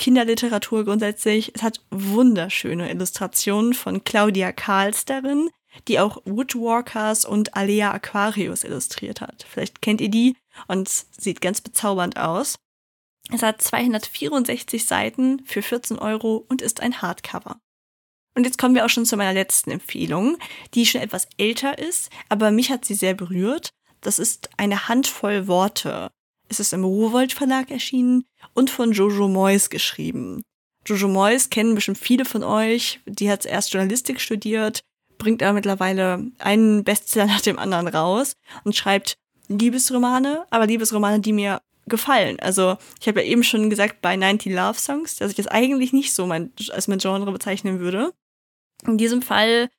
Kinderliteratur 0.00 0.84
grundsätzlich. 0.86 1.52
Es 1.54 1.62
hat 1.62 1.80
wunderschöne 1.90 2.90
Illustrationen 2.90 3.74
von 3.74 4.02
Claudia 4.02 4.50
Karls 4.50 5.04
darin, 5.04 5.50
die 5.88 6.00
auch 6.00 6.22
Woodwalkers 6.24 7.26
und 7.26 7.54
Alea 7.54 7.92
Aquarius 7.92 8.64
illustriert 8.64 9.20
hat. 9.20 9.46
Vielleicht 9.48 9.82
kennt 9.82 10.00
ihr 10.00 10.08
die 10.08 10.36
und 10.66 10.88
sieht 10.88 11.42
ganz 11.42 11.60
bezaubernd 11.60 12.18
aus. 12.18 12.56
Es 13.30 13.42
hat 13.42 13.60
264 13.60 14.86
Seiten 14.86 15.44
für 15.44 15.60
14 15.60 15.98
Euro 15.98 16.44
und 16.48 16.62
ist 16.62 16.80
ein 16.80 17.02
Hardcover. 17.02 17.60
Und 18.34 18.44
jetzt 18.44 18.56
kommen 18.56 18.74
wir 18.74 18.86
auch 18.86 18.90
schon 18.90 19.04
zu 19.04 19.18
meiner 19.18 19.34
letzten 19.34 19.70
Empfehlung, 19.70 20.38
die 20.72 20.86
schon 20.86 21.02
etwas 21.02 21.28
älter 21.36 21.78
ist, 21.78 22.08
aber 22.30 22.50
mich 22.50 22.70
hat 22.70 22.86
sie 22.86 22.94
sehr 22.94 23.14
berührt. 23.14 23.68
Das 24.00 24.18
ist 24.18 24.48
eine 24.56 24.88
Handvoll 24.88 25.46
Worte. 25.46 26.10
Es 26.50 26.58
ist 26.58 26.72
im 26.72 26.84
Rowold 26.84 27.32
Verlag 27.32 27.70
erschienen 27.70 28.24
und 28.54 28.70
von 28.70 28.90
Jojo 28.90 29.28
Moyes 29.28 29.70
geschrieben. 29.70 30.42
Jojo 30.84 31.06
Moyes 31.06 31.48
kennen 31.48 31.76
bestimmt 31.76 31.98
viele 31.98 32.24
von 32.24 32.42
euch. 32.42 33.00
Die 33.06 33.30
hat 33.30 33.46
erst 33.46 33.72
Journalistik 33.72 34.20
studiert, 34.20 34.80
bringt 35.16 35.44
aber 35.44 35.52
mittlerweile 35.52 36.26
einen 36.40 36.82
Bestseller 36.82 37.26
nach 37.26 37.40
dem 37.40 37.56
anderen 37.56 37.86
raus 37.86 38.32
und 38.64 38.74
schreibt 38.74 39.14
Liebesromane, 39.46 40.44
aber 40.50 40.66
Liebesromane, 40.66 41.20
die 41.20 41.32
mir 41.32 41.60
gefallen. 41.86 42.40
Also 42.40 42.76
ich 43.00 43.06
habe 43.06 43.20
ja 43.20 43.26
eben 43.26 43.44
schon 43.44 43.70
gesagt 43.70 44.00
bei 44.02 44.16
90 44.16 44.52
Love 44.52 44.78
Songs, 44.78 45.16
dass 45.16 45.30
ich 45.30 45.36
das 45.36 45.46
eigentlich 45.46 45.92
nicht 45.92 46.12
so 46.12 46.26
mein, 46.26 46.52
als 46.70 46.88
mein 46.88 46.98
Genre 46.98 47.30
bezeichnen 47.30 47.78
würde. 47.78 48.12
In 48.84 48.98
diesem 48.98 49.22
Fall 49.22 49.70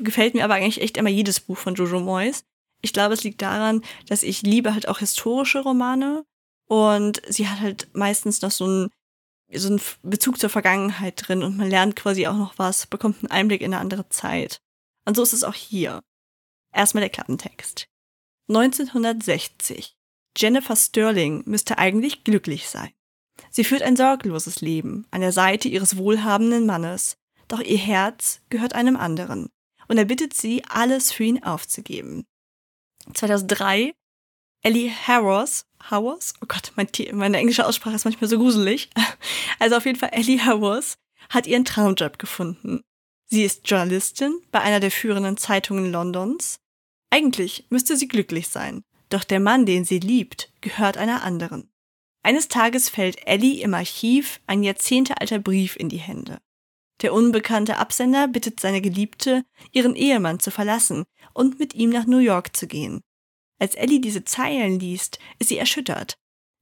gefällt 0.00 0.34
mir 0.34 0.44
aber 0.44 0.54
eigentlich 0.54 0.80
echt 0.80 0.96
immer 0.96 1.10
jedes 1.10 1.40
Buch 1.40 1.58
von 1.58 1.74
Jojo 1.74 1.98
Moyes. 1.98 2.44
Ich 2.82 2.92
glaube, 2.92 3.14
es 3.14 3.24
liegt 3.24 3.42
daran, 3.42 3.82
dass 4.08 4.22
ich 4.22 4.42
liebe 4.42 4.72
halt 4.74 4.88
auch 4.88 4.98
historische 4.98 5.60
Romane 5.60 6.24
und 6.66 7.20
sie 7.28 7.48
hat 7.48 7.60
halt 7.60 7.88
meistens 7.94 8.42
noch 8.42 8.50
so 8.50 8.64
einen, 8.64 8.90
so 9.52 9.68
einen 9.68 9.80
Bezug 10.02 10.38
zur 10.38 10.50
Vergangenheit 10.50 11.14
drin 11.16 11.42
und 11.42 11.56
man 11.56 11.68
lernt 11.68 11.96
quasi 11.96 12.26
auch 12.26 12.36
noch 12.36 12.58
was, 12.58 12.86
bekommt 12.86 13.18
einen 13.18 13.30
Einblick 13.30 13.60
in 13.60 13.74
eine 13.74 13.80
andere 13.80 14.08
Zeit. 14.08 14.60
Und 15.04 15.16
so 15.16 15.22
ist 15.22 15.32
es 15.32 15.44
auch 15.44 15.54
hier. 15.54 16.00
Erstmal 16.72 17.00
der 17.00 17.10
Klappentext. 17.10 17.86
1960. 18.48 19.94
Jennifer 20.36 20.76
Sterling 20.76 21.42
müsste 21.46 21.78
eigentlich 21.78 22.24
glücklich 22.24 22.68
sein. 22.68 22.92
Sie 23.50 23.64
führt 23.64 23.82
ein 23.82 23.96
sorgloses 23.96 24.60
Leben 24.60 25.06
an 25.10 25.20
der 25.20 25.32
Seite 25.32 25.68
ihres 25.68 25.96
wohlhabenden 25.96 26.66
Mannes, 26.66 27.16
doch 27.48 27.60
ihr 27.60 27.78
Herz 27.78 28.40
gehört 28.48 28.74
einem 28.74 28.96
anderen 28.96 29.50
und 29.88 29.98
er 29.98 30.04
bittet 30.04 30.34
sie, 30.34 30.62
alles 30.68 31.10
für 31.10 31.24
ihn 31.24 31.42
aufzugeben. 31.42 32.24
2003 33.14 33.92
Ellie 34.62 34.90
Harrows, 34.90 35.64
Harrows, 35.82 36.34
oh 36.42 36.46
Gott, 36.46 36.72
mein, 36.76 36.88
meine 37.12 37.38
englische 37.38 37.66
Aussprache 37.66 37.94
ist 37.94 38.04
manchmal 38.04 38.28
so 38.28 38.38
gruselig. 38.38 38.90
Also 39.58 39.76
auf 39.76 39.84
jeden 39.84 39.98
Fall 39.98 40.10
Ellie 40.12 40.40
Harrows 40.40 40.96
hat 41.28 41.46
ihren 41.46 41.66
Traumjob 41.66 42.18
gefunden. 42.18 42.82
Sie 43.26 43.44
ist 43.44 43.68
Journalistin 43.68 44.40
bei 44.50 44.60
einer 44.60 44.80
der 44.80 44.90
führenden 44.90 45.36
Zeitungen 45.36 45.92
Londons. 45.92 46.60
Eigentlich 47.10 47.66
müsste 47.68 47.96
sie 47.96 48.08
glücklich 48.08 48.48
sein, 48.48 48.82
doch 49.10 49.22
der 49.22 49.40
Mann, 49.40 49.66
den 49.66 49.84
sie 49.84 49.98
liebt, 49.98 50.50
gehört 50.62 50.96
einer 50.96 51.22
anderen. 51.22 51.70
Eines 52.22 52.48
Tages 52.48 52.88
fällt 52.88 53.26
Ellie 53.26 53.62
im 53.62 53.74
Archiv 53.74 54.40
ein 54.46 54.62
jahrzehntealter 54.62 55.38
Brief 55.38 55.76
in 55.76 55.88
die 55.88 55.98
Hände. 55.98 56.38
Der 57.02 57.14
unbekannte 57.14 57.78
Absender 57.78 58.28
bittet 58.28 58.60
seine 58.60 58.80
Geliebte, 58.80 59.44
ihren 59.72 59.94
Ehemann 59.94 60.40
zu 60.40 60.50
verlassen 60.50 61.04
und 61.32 61.58
mit 61.58 61.74
ihm 61.74 61.90
nach 61.90 62.06
New 62.06 62.18
York 62.18 62.54
zu 62.56 62.66
gehen. 62.66 63.00
Als 63.58 63.74
Ellie 63.74 64.00
diese 64.00 64.24
Zeilen 64.24 64.78
liest, 64.80 65.18
ist 65.38 65.48
sie 65.48 65.58
erschüttert. 65.58 66.14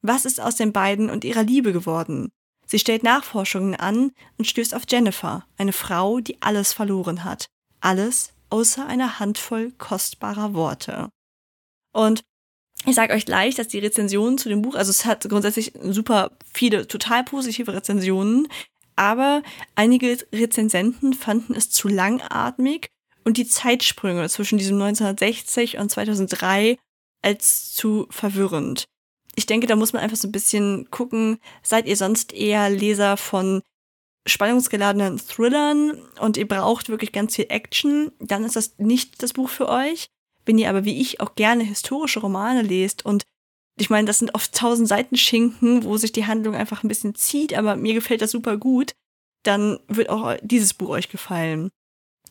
Was 0.02 0.24
ist 0.24 0.40
aus 0.40 0.56
den 0.56 0.72
beiden 0.72 1.10
und 1.10 1.24
ihrer 1.24 1.42
Liebe 1.42 1.72
geworden? 1.72 2.30
Sie 2.66 2.78
stellt 2.78 3.02
Nachforschungen 3.02 3.74
an 3.74 4.12
und 4.36 4.46
stößt 4.46 4.74
auf 4.74 4.82
Jennifer, 4.88 5.46
eine 5.56 5.72
Frau, 5.72 6.20
die 6.20 6.40
alles 6.42 6.72
verloren 6.72 7.24
hat. 7.24 7.46
Alles 7.80 8.34
außer 8.50 8.86
einer 8.86 9.18
Handvoll 9.18 9.72
kostbarer 9.72 10.54
Worte. 10.54 11.08
Und 11.92 12.22
Ich 12.86 12.94
sage 12.94 13.12
euch 13.12 13.26
gleich, 13.26 13.56
dass 13.56 13.66
die 13.66 13.80
Rezensionen 13.80 14.38
zu 14.38 14.48
dem 14.48 14.62
Buch, 14.62 14.76
also 14.76 14.90
es 14.90 15.04
hat 15.04 15.28
grundsätzlich 15.28 15.72
super 15.82 16.30
viele 16.54 16.86
total 16.86 17.24
positive 17.24 17.72
Rezensionen, 17.74 18.46
aber 18.98 19.42
einige 19.74 20.18
Rezensenten 20.32 21.14
fanden 21.14 21.54
es 21.54 21.70
zu 21.70 21.88
langatmig 21.88 22.88
und 23.24 23.36
die 23.36 23.46
Zeitsprünge 23.46 24.28
zwischen 24.28 24.58
diesem 24.58 24.80
1960 24.80 25.78
und 25.78 25.90
2003 25.90 26.78
als 27.22 27.72
zu 27.74 28.06
verwirrend. 28.10 28.84
Ich 29.34 29.46
denke, 29.46 29.66
da 29.66 29.76
muss 29.76 29.92
man 29.92 30.02
einfach 30.02 30.16
so 30.16 30.28
ein 30.28 30.32
bisschen 30.32 30.90
gucken, 30.90 31.38
seid 31.62 31.86
ihr 31.86 31.96
sonst 31.96 32.32
eher 32.32 32.70
Leser 32.70 33.16
von 33.16 33.62
spannungsgeladenen 34.26 35.18
Thrillern 35.18 36.02
und 36.20 36.36
ihr 36.36 36.48
braucht 36.48 36.88
wirklich 36.88 37.12
ganz 37.12 37.36
viel 37.36 37.46
Action, 37.48 38.10
dann 38.18 38.44
ist 38.44 38.56
das 38.56 38.78
nicht 38.78 39.22
das 39.22 39.32
Buch 39.32 39.48
für 39.48 39.68
euch. 39.68 40.08
Wenn 40.44 40.58
ihr 40.58 40.70
aber 40.70 40.84
wie 40.84 41.00
ich 41.00 41.20
auch 41.20 41.34
gerne 41.34 41.64
historische 41.64 42.20
Romane 42.20 42.62
lest 42.62 43.04
und 43.04 43.24
ich 43.78 43.90
meine, 43.90 44.06
das 44.06 44.18
sind 44.18 44.34
oft 44.34 44.54
tausend 44.54 44.88
Seiten 44.88 45.16
Schinken, 45.16 45.84
wo 45.84 45.96
sich 45.96 46.12
die 46.12 46.26
Handlung 46.26 46.54
einfach 46.54 46.82
ein 46.82 46.88
bisschen 46.88 47.14
zieht, 47.14 47.54
aber 47.54 47.76
mir 47.76 47.94
gefällt 47.94 48.22
das 48.22 48.30
super 48.30 48.56
gut, 48.56 48.92
dann 49.44 49.78
wird 49.88 50.10
auch 50.10 50.36
dieses 50.42 50.74
Buch 50.74 50.90
euch 50.90 51.08
gefallen. 51.08 51.70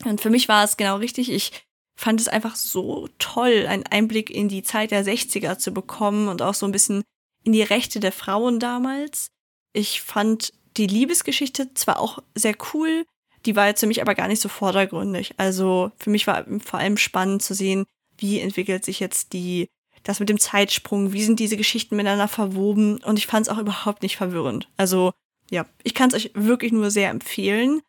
Und 0.05 0.21
für 0.21 0.29
mich 0.29 0.47
war 0.47 0.63
es 0.63 0.77
genau 0.77 0.97
richtig. 0.97 1.31
Ich 1.31 1.51
fand 1.97 2.21
es 2.21 2.27
einfach 2.27 2.55
so 2.55 3.09
toll, 3.17 3.65
einen 3.67 3.87
Einblick 3.87 4.29
in 4.29 4.49
die 4.49 4.61
Zeit 4.61 4.91
der 4.91 5.03
60er 5.03 5.57
zu 5.57 5.71
bekommen 5.71 6.27
und 6.27 6.41
auch 6.41 6.53
so 6.53 6.65
ein 6.65 6.71
bisschen 6.71 7.03
in 7.43 7.53
die 7.53 7.63
Rechte 7.63 7.99
der 7.99 8.11
Frauen 8.11 8.59
damals. 8.59 9.29
Ich 9.73 10.01
fand 10.01 10.53
die 10.77 10.87
Liebesgeschichte 10.87 11.73
zwar 11.73 11.99
auch 11.99 12.19
sehr 12.35 12.55
cool, 12.73 13.05
die 13.45 13.55
war 13.55 13.67
jetzt 13.67 13.79
für 13.79 13.87
mich 13.87 14.01
aber 14.01 14.13
gar 14.13 14.27
nicht 14.27 14.41
so 14.41 14.49
vordergründig. 14.49 15.33
Also 15.37 15.91
für 15.97 16.09
mich 16.09 16.27
war 16.27 16.45
vor 16.59 16.79
allem 16.79 16.97
spannend 16.97 17.41
zu 17.41 17.53
sehen, 17.53 17.85
wie 18.17 18.39
entwickelt 18.39 18.83
sich 18.83 18.99
jetzt 18.99 19.33
die, 19.33 19.67
das 20.07 20.19
mit 20.19 20.29
dem 20.29 20.39
Zeitsprung, 20.39 21.13
wie 21.13 21.23
sind 21.23 21.39
diese 21.39 21.57
Geschichten 21.57 21.95
miteinander 21.95 22.27
verwoben 22.27 23.03
und 23.03 23.17
ich 23.17 23.27
fand 23.27 23.47
es 23.47 23.53
auch 23.53 23.57
überhaupt 23.57 24.03
nicht 24.03 24.17
verwirrend. 24.17 24.69
Also 24.77 25.11
ja, 25.49 25.65
ich 25.83 25.93
kann 25.93 26.09
es 26.09 26.15
euch 26.15 26.31
wirklich 26.33 26.71
nur 26.71 26.91
sehr 26.91 27.09
empfehlen. 27.09 27.81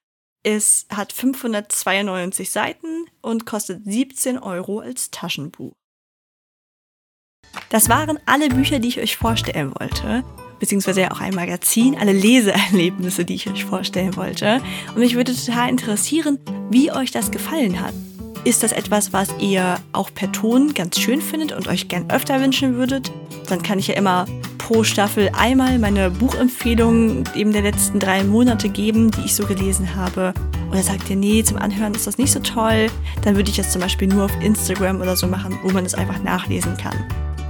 Es 0.42 0.86
hat 0.90 1.12
592 1.12 2.50
Seiten 2.50 3.06
und 3.20 3.46
kostet 3.46 3.84
17 3.84 4.38
Euro 4.38 4.80
als 4.80 5.10
Taschenbuch. 5.10 5.72
Das 7.70 7.88
waren 7.88 8.18
alle 8.26 8.48
Bücher, 8.48 8.78
die 8.78 8.88
ich 8.88 9.00
euch 9.00 9.16
vorstellen 9.16 9.72
wollte 9.78 10.24
beziehungsweise 10.58 11.02
ja 11.02 11.10
auch 11.12 11.20
ein 11.20 11.34
Magazin, 11.34 11.96
alle 11.96 12.12
Leseerlebnisse, 12.12 13.24
die 13.24 13.34
ich 13.34 13.48
euch 13.48 13.64
vorstellen 13.64 14.16
wollte. 14.16 14.60
Und 14.88 14.98
mich 14.98 15.14
würde 15.14 15.34
total 15.34 15.68
interessieren, 15.68 16.38
wie 16.70 16.90
euch 16.90 17.10
das 17.10 17.30
gefallen 17.30 17.80
hat. 17.80 17.94
Ist 18.48 18.62
das 18.62 18.72
etwas, 18.72 19.12
was 19.12 19.28
ihr 19.40 19.76
auch 19.92 20.08
per 20.14 20.32
Ton 20.32 20.72
ganz 20.72 20.98
schön 20.98 21.20
findet 21.20 21.52
und 21.52 21.68
euch 21.68 21.86
gern 21.86 22.10
öfter 22.10 22.40
wünschen 22.40 22.76
würdet? 22.76 23.12
Dann 23.46 23.62
kann 23.62 23.78
ich 23.78 23.88
ja 23.88 23.94
immer 23.94 24.24
pro 24.56 24.84
Staffel 24.84 25.30
einmal 25.38 25.78
meine 25.78 26.10
Buchempfehlungen 26.10 27.24
eben 27.34 27.52
der 27.52 27.60
letzten 27.60 27.98
drei 27.98 28.24
Monate 28.24 28.70
geben, 28.70 29.10
die 29.10 29.26
ich 29.26 29.34
so 29.34 29.44
gelesen 29.44 29.94
habe. 29.94 30.32
Oder 30.70 30.82
sagt 30.82 31.10
ihr, 31.10 31.16
nee, 31.16 31.44
zum 31.44 31.58
Anhören 31.58 31.94
ist 31.94 32.06
das 32.06 32.16
nicht 32.16 32.32
so 32.32 32.40
toll, 32.40 32.86
dann 33.20 33.36
würde 33.36 33.50
ich 33.50 33.56
das 33.58 33.70
zum 33.70 33.82
Beispiel 33.82 34.08
nur 34.08 34.24
auf 34.24 34.42
Instagram 34.42 35.02
oder 35.02 35.14
so 35.14 35.26
machen, 35.26 35.58
wo 35.62 35.68
man 35.70 35.84
es 35.84 35.92
einfach 35.92 36.22
nachlesen 36.22 36.74
kann. 36.78 36.96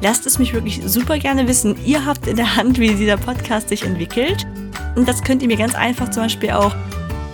Lasst 0.03 0.27
es 0.27 0.41
mich 0.41 0.53
wirklich 0.53 0.81
super 0.85 1.21
gerne 1.21 1.47
wissen. 1.47 1.77
Ihr 1.87 2.05
habt 2.05 2.27
in 2.27 2.35
der 2.35 2.57
Hand, 2.57 2.81
wie 2.81 2.93
dieser 2.93 3.19
Podcast 3.19 3.69
sich 3.69 3.85
entwickelt. 3.85 4.49
Und 4.97 5.07
das 5.07 5.23
könnt 5.23 5.43
ihr 5.43 5.49
mir 5.49 5.59
ganz 5.59 5.77
einfach 5.77 6.11
zum 6.11 6.25
Beispiel 6.25 6.51
auch 6.51 6.75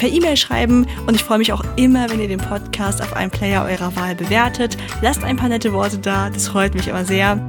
per 0.05 0.12
E-Mail 0.12 0.37
schreiben. 0.37 0.87
Und 1.07 1.14
ich 1.14 1.25
freue 1.25 1.38
mich 1.38 1.51
auch 1.51 1.64
immer, 1.77 2.11
wenn 2.11 2.21
ihr 2.21 2.29
den 2.29 2.38
Podcast 2.38 3.01
auf 3.01 3.14
einem 3.14 3.31
Player 3.31 3.64
eurer 3.64 3.97
Wahl 3.97 4.14
bewertet. 4.14 4.77
Lasst 5.01 5.25
ein 5.25 5.38
paar 5.38 5.49
nette 5.49 5.73
Worte 5.73 5.97
da, 5.97 6.29
das 6.29 6.49
freut 6.49 6.75
mich 6.75 6.88
immer 6.88 7.07
sehr. 7.07 7.40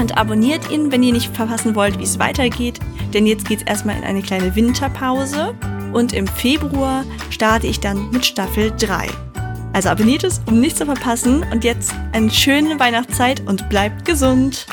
Und 0.00 0.18
abonniert 0.18 0.68
ihn, 0.68 0.90
wenn 0.90 1.04
ihr 1.04 1.12
nicht 1.12 1.32
verpassen 1.32 1.76
wollt, 1.76 2.00
wie 2.00 2.02
es 2.02 2.18
weitergeht. 2.18 2.80
Denn 3.14 3.24
jetzt 3.24 3.46
geht 3.46 3.60
es 3.60 3.66
erstmal 3.68 3.96
in 3.96 4.02
eine 4.02 4.20
kleine 4.20 4.52
Winterpause. 4.56 5.54
Und 5.92 6.12
im 6.12 6.26
Februar 6.26 7.04
starte 7.30 7.68
ich 7.68 7.78
dann 7.78 8.10
mit 8.10 8.26
Staffel 8.26 8.72
3. 8.76 9.06
Also 9.72 9.88
abonniert 9.88 10.24
es, 10.24 10.42
um 10.46 10.58
nichts 10.58 10.80
zu 10.80 10.86
verpassen. 10.86 11.44
Und 11.52 11.62
jetzt 11.62 11.94
eine 12.10 12.30
schöne 12.30 12.80
Weihnachtszeit 12.80 13.46
und 13.46 13.68
bleibt 13.68 14.04
gesund. 14.04 14.66